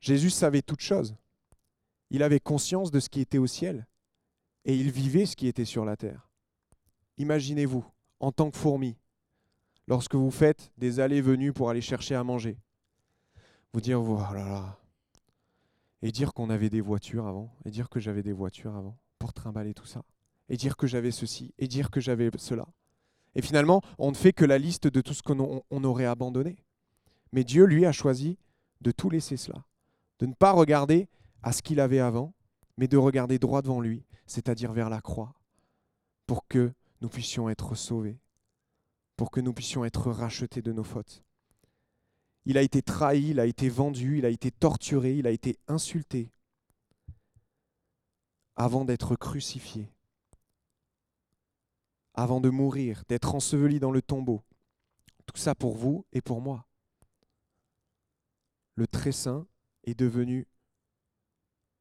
Jésus 0.00 0.30
savait 0.30 0.62
toutes 0.62 0.80
choses. 0.80 1.16
Il 2.10 2.22
avait 2.22 2.40
conscience 2.40 2.90
de 2.90 3.00
ce 3.00 3.08
qui 3.08 3.20
était 3.20 3.38
au 3.38 3.46
ciel 3.46 3.86
et 4.64 4.76
il 4.76 4.90
vivait 4.90 5.26
ce 5.26 5.36
qui 5.36 5.46
était 5.46 5.64
sur 5.64 5.84
la 5.84 5.96
terre. 5.96 6.28
Imaginez-vous, 7.18 7.84
en 8.20 8.32
tant 8.32 8.50
que 8.50 8.56
fourmi, 8.56 8.96
lorsque 9.86 10.14
vous 10.14 10.30
faites 10.30 10.70
des 10.76 11.00
allées-venues 11.00 11.52
pour 11.52 11.70
aller 11.70 11.80
chercher 11.80 12.14
à 12.14 12.24
manger, 12.24 12.58
vous 13.72 13.80
dire, 13.80 14.00
oh 14.00 14.18
là 14.32 14.44
là, 14.44 14.78
et 16.02 16.12
dire 16.12 16.34
qu'on 16.34 16.50
avait 16.50 16.70
des 16.70 16.80
voitures 16.80 17.26
avant, 17.26 17.50
et 17.64 17.70
dire 17.70 17.88
que 17.88 18.00
j'avais 18.00 18.22
des 18.22 18.32
voitures 18.32 18.74
avant, 18.74 18.98
pour 19.18 19.32
trimballer 19.32 19.74
tout 19.74 19.86
ça, 19.86 20.02
et 20.48 20.56
dire 20.56 20.76
que 20.76 20.86
j'avais 20.86 21.10
ceci, 21.10 21.54
et 21.58 21.68
dire 21.68 21.90
que 21.90 22.00
j'avais 22.00 22.30
cela. 22.36 22.66
Et 23.34 23.42
finalement, 23.42 23.82
on 23.98 24.10
ne 24.10 24.16
fait 24.16 24.32
que 24.32 24.44
la 24.44 24.58
liste 24.58 24.86
de 24.88 25.00
tout 25.00 25.14
ce 25.14 25.22
qu'on 25.22 25.62
on 25.70 25.84
aurait 25.84 26.06
abandonné. 26.06 26.56
Mais 27.32 27.44
Dieu, 27.44 27.64
lui, 27.64 27.86
a 27.86 27.92
choisi 27.92 28.38
de 28.80 28.90
tout 28.90 29.10
laisser 29.10 29.36
cela, 29.36 29.64
de 30.18 30.26
ne 30.26 30.34
pas 30.34 30.52
regarder 30.52 31.08
à 31.42 31.52
ce 31.52 31.62
qu'il 31.62 31.80
avait 31.80 32.00
avant, 32.00 32.34
mais 32.76 32.88
de 32.88 32.96
regarder 32.96 33.38
droit 33.38 33.62
devant 33.62 33.80
lui, 33.80 34.04
c'est-à-dire 34.26 34.72
vers 34.72 34.90
la 34.90 35.00
croix, 35.00 35.34
pour 36.26 36.46
que 36.46 36.72
nous 37.00 37.08
puissions 37.08 37.48
être 37.48 37.74
sauvés, 37.74 38.18
pour 39.16 39.30
que 39.30 39.40
nous 39.40 39.52
puissions 39.52 39.84
être 39.84 40.10
rachetés 40.10 40.62
de 40.62 40.72
nos 40.72 40.84
fautes. 40.84 41.22
Il 42.44 42.58
a 42.58 42.62
été 42.62 42.82
trahi, 42.82 43.30
il 43.30 43.40
a 43.40 43.46
été 43.46 43.68
vendu, 43.68 44.18
il 44.18 44.24
a 44.24 44.30
été 44.30 44.50
torturé, 44.50 45.16
il 45.16 45.26
a 45.26 45.30
été 45.30 45.58
insulté 45.66 46.30
avant 48.54 48.84
d'être 48.84 49.16
crucifié, 49.16 49.90
avant 52.14 52.40
de 52.40 52.48
mourir, 52.48 53.04
d'être 53.08 53.34
enseveli 53.34 53.80
dans 53.80 53.90
le 53.90 54.00
tombeau. 54.00 54.42
Tout 55.26 55.36
ça 55.36 55.54
pour 55.54 55.76
vous 55.76 56.06
et 56.12 56.20
pour 56.22 56.40
moi. 56.40 56.65
Le 58.76 58.86
très 58.86 59.12
saint 59.12 59.46
est 59.84 59.98
devenu 59.98 60.46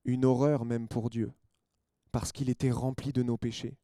une 0.06 0.26
horreur 0.26 0.66
même 0.66 0.88
pour 0.88 1.10
Dieu, 1.10 1.32
parce 2.12 2.32
qu'il 2.32 2.50
était 2.50 2.72
rempli 2.72 3.12
de 3.12 3.22
nos 3.22 3.38
péchés. 3.38 3.78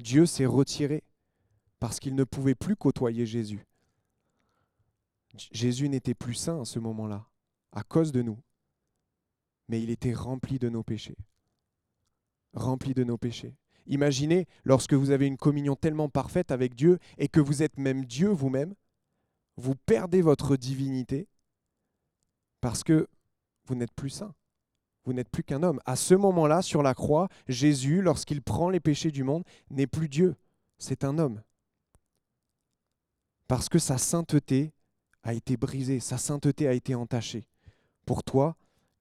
Dieu 0.00 0.26
s'est 0.26 0.46
retiré 0.46 1.04
parce 1.78 2.00
qu'il 2.00 2.14
ne 2.14 2.24
pouvait 2.24 2.54
plus 2.54 2.76
côtoyer 2.76 3.26
Jésus. 3.26 3.64
Jésus 5.52 5.88
n'était 5.88 6.14
plus 6.14 6.34
saint 6.34 6.62
à 6.62 6.64
ce 6.64 6.78
moment-là, 6.78 7.28
à 7.72 7.82
cause 7.82 8.12
de 8.12 8.22
nous. 8.22 8.38
Mais 9.68 9.82
il 9.82 9.90
était 9.90 10.14
rempli 10.14 10.58
de 10.58 10.68
nos 10.68 10.82
péchés. 10.82 11.16
Rempli 12.54 12.94
de 12.94 13.04
nos 13.04 13.18
péchés. 13.18 13.54
Imaginez 13.86 14.46
lorsque 14.64 14.94
vous 14.94 15.10
avez 15.10 15.26
une 15.26 15.36
communion 15.36 15.76
tellement 15.76 16.08
parfaite 16.08 16.50
avec 16.50 16.74
Dieu 16.74 16.98
et 17.18 17.28
que 17.28 17.40
vous 17.40 17.62
êtes 17.62 17.78
même 17.78 18.04
Dieu 18.04 18.28
vous-même, 18.28 18.74
vous 19.56 19.74
perdez 19.74 20.22
votre 20.22 20.56
divinité 20.56 21.28
parce 22.60 22.82
que 22.84 23.08
vous 23.66 23.74
n'êtes 23.74 23.92
plus 23.92 24.10
saint. 24.10 24.34
Vous 25.04 25.12
n'êtes 25.12 25.30
plus 25.30 25.42
qu'un 25.42 25.62
homme. 25.62 25.80
À 25.86 25.96
ce 25.96 26.14
moment-là, 26.14 26.60
sur 26.60 26.82
la 26.82 26.94
croix, 26.94 27.28
Jésus, 27.46 28.02
lorsqu'il 28.02 28.42
prend 28.42 28.68
les 28.68 28.80
péchés 28.80 29.10
du 29.10 29.24
monde, 29.24 29.44
n'est 29.70 29.86
plus 29.86 30.08
Dieu, 30.08 30.36
c'est 30.78 31.04
un 31.04 31.18
homme. 31.18 31.42
Parce 33.46 33.68
que 33.68 33.78
sa 33.78 33.96
sainteté 33.96 34.72
a 35.22 35.32
été 35.32 35.56
brisé, 35.56 36.00
sa 36.00 36.18
sainteté 36.18 36.68
a 36.68 36.72
été 36.72 36.94
entachée 36.94 37.46
pour 38.04 38.22
toi 38.22 38.56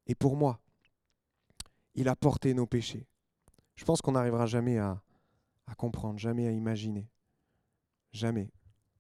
et 0.05 0.15
pour 0.15 0.37
moi. 0.37 0.59
Il 1.95 2.07
a 2.07 2.15
porté 2.15 2.53
nos 2.53 2.67
péchés. 2.67 3.05
Je 3.75 3.83
pense 3.83 4.01
qu'on 4.01 4.13
n'arrivera 4.13 4.45
jamais 4.45 4.77
à, 4.77 5.01
à 5.65 5.75
comprendre, 5.75 6.19
jamais 6.19 6.47
à 6.47 6.51
imaginer. 6.51 7.09
Jamais. 8.11 8.49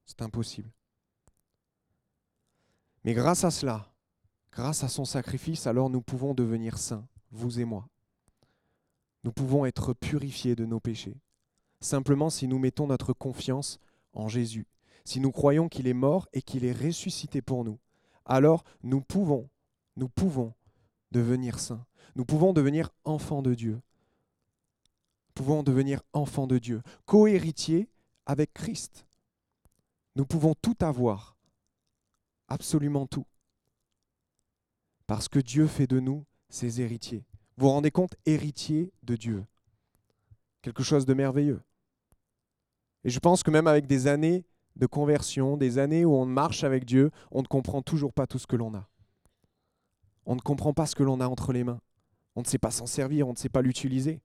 C'est 0.05 0.21
impossible. 0.21 0.69
Mais 3.03 3.13
grâce 3.13 3.43
à 3.43 3.51
cela, 3.51 3.93
grâce 4.57 4.83
à 4.83 4.89
son 4.89 5.05
sacrifice, 5.05 5.67
alors 5.67 5.89
nous 5.89 6.01
pouvons 6.01 6.33
devenir 6.33 6.77
saints, 6.77 7.07
vous 7.31 7.61
et 7.61 7.65
moi. 7.65 7.87
Nous 9.23 9.31
pouvons 9.31 9.65
être 9.65 9.93
purifiés 9.93 10.55
de 10.55 10.65
nos 10.65 10.81
péchés, 10.81 11.17
simplement 11.79 12.29
si 12.29 12.49
nous 12.49 12.59
mettons 12.59 12.87
notre 12.87 13.13
confiance 13.13 13.79
en 14.13 14.27
Jésus 14.27 14.67
si 15.07 15.21
nous 15.21 15.31
croyons 15.31 15.69
qu'il 15.69 15.87
est 15.87 15.93
mort 15.93 16.27
et 16.33 16.41
qu'il 16.41 16.65
est 16.65 16.73
ressuscité 16.73 17.41
pour 17.41 17.63
nous, 17.63 17.79
alors 18.25 18.65
nous 18.83 18.99
pouvons, 18.99 19.49
nous 19.95 20.09
pouvons 20.09 20.53
devenir 21.11 21.59
saints. 21.59 21.85
Nous 22.17 22.25
pouvons 22.25 22.51
devenir 22.51 22.89
enfants 23.05 23.41
de 23.41 23.53
Dieu. 23.53 23.75
Nous 23.75 25.33
pouvons 25.33 25.63
devenir 25.63 26.01
enfants 26.11 26.45
de 26.45 26.57
Dieu, 26.57 26.81
co-héritiers 27.05 27.87
avec 28.25 28.53
Christ. 28.53 29.07
Nous 30.17 30.25
pouvons 30.25 30.55
tout 30.61 30.75
avoir, 30.81 31.37
absolument 32.49 33.07
tout, 33.07 33.25
parce 35.07 35.29
que 35.29 35.39
Dieu 35.39 35.67
fait 35.67 35.87
de 35.87 35.99
nous 35.99 36.25
ses 36.49 36.81
héritiers. 36.81 37.25
Vous 37.57 37.65
vous 37.65 37.71
rendez 37.71 37.91
compte, 37.91 38.15
héritiers 38.25 38.91
de 39.03 39.15
Dieu. 39.15 39.45
Quelque 40.61 40.83
chose 40.83 41.05
de 41.05 41.13
merveilleux. 41.13 41.61
Et 43.03 43.09
je 43.09 43.19
pense 43.19 43.41
que 43.41 43.51
même 43.51 43.67
avec 43.67 43.87
des 43.87 44.07
années 44.07 44.45
de 44.75 44.85
conversion, 44.85 45.57
des 45.57 45.79
années 45.79 46.05
où 46.05 46.13
on 46.13 46.25
marche 46.25 46.63
avec 46.63 46.85
Dieu, 46.85 47.09
on 47.31 47.41
ne 47.41 47.47
comprend 47.47 47.81
toujours 47.81 48.13
pas 48.13 48.27
tout 48.27 48.37
ce 48.37 48.45
que 48.45 48.55
l'on 48.55 48.75
a. 48.75 48.87
On 50.25 50.35
ne 50.35 50.41
comprend 50.41 50.73
pas 50.73 50.85
ce 50.85 50.93
que 50.93 51.03
l'on 51.03 51.19
a 51.21 51.27
entre 51.27 51.53
les 51.53 51.63
mains. 51.63 51.81
On 52.35 52.41
ne 52.41 52.45
sait 52.45 52.59
pas 52.59 52.69
s'en 52.69 52.85
servir, 52.85 53.27
on 53.27 53.31
ne 53.31 53.37
sait 53.37 53.49
pas 53.49 53.61
l'utiliser. 53.61 54.21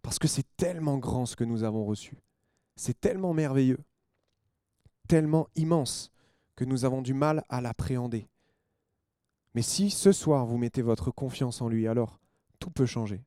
Parce 0.00 0.18
que 0.18 0.28
c'est 0.28 0.46
tellement 0.56 0.96
grand 0.98 1.26
ce 1.26 1.36
que 1.36 1.44
nous 1.44 1.64
avons 1.64 1.84
reçu. 1.84 2.16
C'est 2.76 2.98
tellement 3.00 3.34
merveilleux, 3.34 3.80
tellement 5.08 5.48
immense 5.56 6.10
que 6.56 6.64
nous 6.64 6.84
avons 6.84 7.02
du 7.02 7.14
mal 7.14 7.44
à 7.48 7.60
l'appréhender. 7.60 8.28
Mais 9.54 9.62
si 9.62 9.90
ce 9.90 10.12
soir 10.12 10.46
vous 10.46 10.56
mettez 10.56 10.82
votre 10.82 11.10
confiance 11.10 11.60
en 11.60 11.68
lui, 11.68 11.86
alors 11.86 12.18
tout 12.58 12.70
peut 12.70 12.86
changer. 12.86 13.24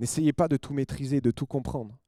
N'essayez 0.00 0.32
pas 0.32 0.48
de 0.48 0.56
tout 0.56 0.74
maîtriser, 0.74 1.20
de 1.20 1.30
tout 1.30 1.46
comprendre, 1.46 1.98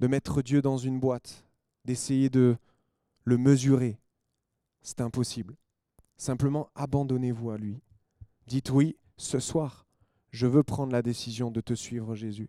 de 0.00 0.06
mettre 0.06 0.42
Dieu 0.42 0.62
dans 0.62 0.78
une 0.78 1.00
boîte, 1.00 1.44
d'essayer 1.84 2.30
de 2.30 2.56
le 3.24 3.36
mesurer. 3.36 3.98
C'est 4.80 5.00
impossible. 5.00 5.56
Simplement 6.16 6.70
abandonnez-vous 6.74 7.50
à 7.50 7.58
lui. 7.58 7.82
Dites 8.46 8.70
oui, 8.70 8.96
ce 9.16 9.40
soir, 9.40 9.86
je 10.30 10.46
veux 10.46 10.62
prendre 10.62 10.92
la 10.92 11.02
décision 11.02 11.50
de 11.50 11.60
te 11.60 11.74
suivre, 11.74 12.14
Jésus. 12.14 12.48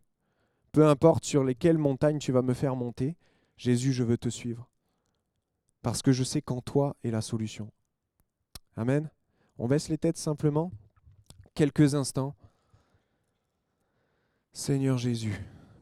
Peu 0.72 0.88
importe 0.88 1.26
sur 1.26 1.44
lesquelles 1.44 1.78
montagnes 1.78 2.20
tu 2.20 2.32
vas 2.32 2.42
me 2.42 2.54
faire 2.54 2.76
monter, 2.76 3.16
Jésus, 3.58 3.94
je 3.94 4.04
veux 4.04 4.18
te 4.18 4.30
suivre. 4.30 4.70
Parce 5.82 6.02
que 6.02 6.12
je 6.12 6.24
sais 6.24 6.42
qu'en 6.42 6.62
toi 6.62 6.96
est 7.04 7.12
la 7.12 7.22
solution. 7.22 7.72
Amen. 8.76 9.10
On 9.58 9.68
baisse 9.68 9.90
les 9.90 9.98
têtes 9.98 10.18
simplement 10.18 10.72
quelques 11.54 11.96
instants. 11.96 12.36
Seigneur 14.52 14.98
Jésus, 14.98 15.34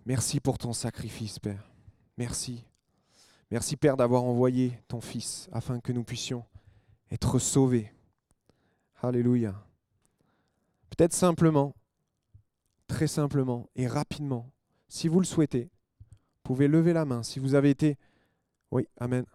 merci 0.05 0.39
pour 0.39 0.57
ton 0.57 0.73
sacrifice, 0.73 1.39
Père. 1.39 1.71
Merci. 2.17 2.65
Merci, 3.49 3.75
Père, 3.75 3.97
d'avoir 3.97 4.23
envoyé 4.23 4.77
ton 4.87 5.01
Fils 5.01 5.49
afin 5.51 5.79
que 5.79 5.91
nous 5.91 6.03
puissions 6.03 6.45
être 7.11 7.39
sauvés. 7.39 7.91
Alléluia. 9.01 9.55
Peut-être 10.89 11.13
simplement, 11.13 11.75
très 12.87 13.07
simplement 13.07 13.69
et 13.75 13.87
rapidement, 13.87 14.51
si 14.87 15.07
vous 15.07 15.19
le 15.19 15.25
souhaitez, 15.25 15.69
vous 16.09 16.41
pouvez 16.43 16.67
lever 16.67 16.93
la 16.93 17.05
main. 17.05 17.23
Si 17.23 17.39
vous 17.39 17.55
avez 17.55 17.69
été, 17.69 17.97
oui, 18.71 18.87
Amen. 18.99 19.25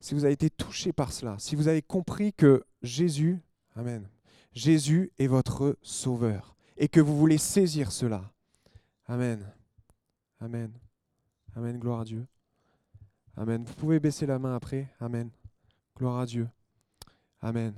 Si 0.00 0.14
vous 0.14 0.24
avez 0.24 0.34
été 0.34 0.48
touché 0.48 0.92
par 0.92 1.12
cela, 1.12 1.36
si 1.38 1.56
vous 1.56 1.66
avez 1.68 1.82
compris 1.82 2.32
que 2.32 2.64
Jésus, 2.82 3.40
Amen, 3.74 4.08
Jésus 4.52 5.12
est 5.18 5.26
votre 5.26 5.76
sauveur 5.82 6.56
et 6.76 6.88
que 6.88 7.00
vous 7.00 7.16
voulez 7.16 7.38
saisir 7.38 7.92
cela. 7.92 8.32
Amen. 9.06 9.44
Amen. 10.40 10.72
Amen. 11.56 11.78
Gloire 11.78 12.00
à 12.00 12.04
Dieu. 12.04 12.26
Amen. 13.36 13.64
Vous 13.64 13.74
pouvez 13.74 14.00
baisser 14.00 14.26
la 14.26 14.38
main 14.38 14.54
après. 14.54 14.88
Amen. 15.00 15.30
Gloire 15.96 16.18
à 16.18 16.26
Dieu. 16.26 16.48
Amen. 17.40 17.74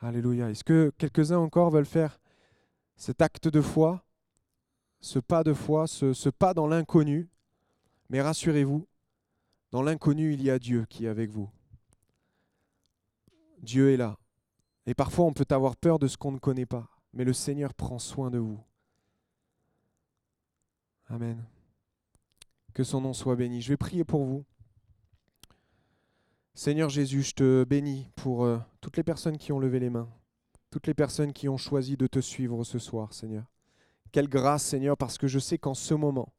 Alléluia. 0.00 0.50
Est-ce 0.50 0.64
que 0.64 0.92
quelques-uns 0.98 1.38
encore 1.38 1.70
veulent 1.70 1.84
faire 1.84 2.20
cet 2.96 3.22
acte 3.22 3.48
de 3.48 3.60
foi, 3.60 4.04
ce 5.00 5.18
pas 5.18 5.44
de 5.44 5.52
foi, 5.52 5.86
ce, 5.86 6.12
ce 6.12 6.28
pas 6.28 6.54
dans 6.54 6.66
l'inconnu? 6.66 7.28
Mais 8.08 8.20
rassurez-vous, 8.20 8.86
dans 9.70 9.82
l'inconnu, 9.82 10.32
il 10.32 10.42
y 10.42 10.50
a 10.50 10.58
Dieu 10.58 10.86
qui 10.88 11.06
est 11.06 11.08
avec 11.08 11.30
vous. 11.30 11.50
Dieu 13.62 13.92
est 13.92 13.96
là. 13.96 14.18
Et 14.86 14.94
parfois, 14.94 15.26
on 15.26 15.32
peut 15.32 15.46
avoir 15.50 15.76
peur 15.76 15.98
de 15.98 16.08
ce 16.08 16.16
qu'on 16.16 16.32
ne 16.32 16.38
connaît 16.38 16.66
pas, 16.66 16.88
mais 17.12 17.24
le 17.24 17.32
Seigneur 17.32 17.74
prend 17.74 17.98
soin 17.98 18.30
de 18.30 18.38
vous. 18.38 18.60
Amen. 21.08 21.44
Que 22.72 22.84
son 22.84 23.00
nom 23.00 23.12
soit 23.12 23.36
béni. 23.36 23.60
Je 23.60 23.68
vais 23.68 23.76
prier 23.76 24.04
pour 24.04 24.24
vous. 24.24 24.44
Seigneur 26.54 26.88
Jésus, 26.88 27.22
je 27.22 27.34
te 27.34 27.64
bénis 27.64 28.08
pour 28.16 28.44
euh, 28.44 28.58
toutes 28.80 28.96
les 28.96 29.02
personnes 29.02 29.38
qui 29.38 29.52
ont 29.52 29.58
levé 29.58 29.80
les 29.80 29.90
mains, 29.90 30.08
toutes 30.70 30.86
les 30.86 30.94
personnes 30.94 31.32
qui 31.32 31.48
ont 31.48 31.56
choisi 31.56 31.96
de 31.96 32.06
te 32.06 32.20
suivre 32.20 32.64
ce 32.64 32.78
soir, 32.78 33.12
Seigneur. 33.12 33.44
Quelle 34.12 34.28
grâce, 34.28 34.64
Seigneur, 34.64 34.96
parce 34.96 35.18
que 35.18 35.28
je 35.28 35.38
sais 35.38 35.58
qu'en 35.58 35.74
ce 35.74 35.94
moment, 35.94 36.32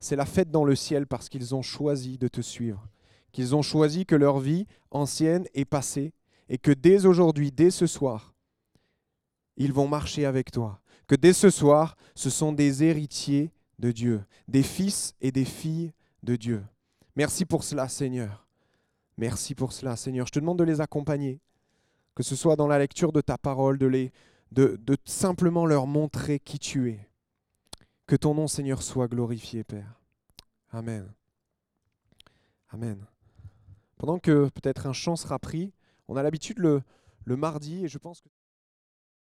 c'est 0.00 0.16
la 0.16 0.26
fête 0.26 0.50
dans 0.50 0.64
le 0.64 0.76
ciel 0.76 1.06
parce 1.06 1.28
qu'ils 1.28 1.54
ont 1.54 1.62
choisi 1.62 2.18
de 2.18 2.28
te 2.28 2.40
suivre, 2.40 2.88
qu'ils 3.32 3.54
ont 3.54 3.62
choisi 3.62 4.06
que 4.06 4.14
leur 4.14 4.38
vie 4.38 4.66
ancienne 4.90 5.46
est 5.54 5.64
passée 5.64 6.12
et 6.48 6.58
que 6.58 6.70
dès 6.70 7.06
aujourd'hui, 7.06 7.50
dès 7.50 7.70
ce 7.70 7.86
soir, 7.86 8.34
ils 9.56 9.72
vont 9.72 9.88
marcher 9.88 10.26
avec 10.26 10.50
toi, 10.50 10.80
que 11.06 11.14
dès 11.14 11.32
ce 11.32 11.50
soir, 11.50 11.96
ce 12.14 12.30
sont 12.30 12.52
des 12.52 12.84
héritiers 12.84 13.52
de 13.78 13.92
Dieu, 13.92 14.24
des 14.48 14.62
fils 14.62 15.14
et 15.20 15.32
des 15.32 15.44
filles 15.44 15.92
de 16.22 16.36
Dieu. 16.36 16.64
Merci 17.14 17.44
pour 17.44 17.64
cela, 17.64 17.88
Seigneur. 17.88 18.46
Merci 19.16 19.54
pour 19.54 19.72
cela, 19.72 19.96
Seigneur. 19.96 20.26
Je 20.26 20.32
te 20.32 20.38
demande 20.38 20.58
de 20.58 20.64
les 20.64 20.80
accompagner, 20.80 21.40
que 22.14 22.22
ce 22.22 22.36
soit 22.36 22.56
dans 22.56 22.66
la 22.66 22.78
lecture 22.78 23.12
de 23.12 23.22
ta 23.22 23.38
parole, 23.38 23.78
de, 23.78 23.86
les, 23.86 24.12
de, 24.52 24.78
de 24.82 24.96
simplement 25.04 25.64
leur 25.64 25.86
montrer 25.86 26.38
qui 26.38 26.58
tu 26.58 26.90
es. 26.90 27.08
Que 28.06 28.16
ton 28.16 28.34
nom, 28.34 28.46
Seigneur, 28.46 28.82
soit 28.82 29.08
glorifié, 29.08 29.64
Père. 29.64 30.00
Amen. 30.70 31.10
Amen. 32.70 33.06
Pendant 33.96 34.18
que 34.18 34.48
peut-être 34.50 34.86
un 34.86 34.92
chant 34.92 35.16
sera 35.16 35.38
pris, 35.38 35.72
on 36.08 36.16
a 36.16 36.22
l'habitude 36.22 36.58
le, 36.58 36.82
mardi, 37.26 37.84
et 37.84 37.88
je 37.88 37.98
pense 37.98 38.20
que... 38.20 38.28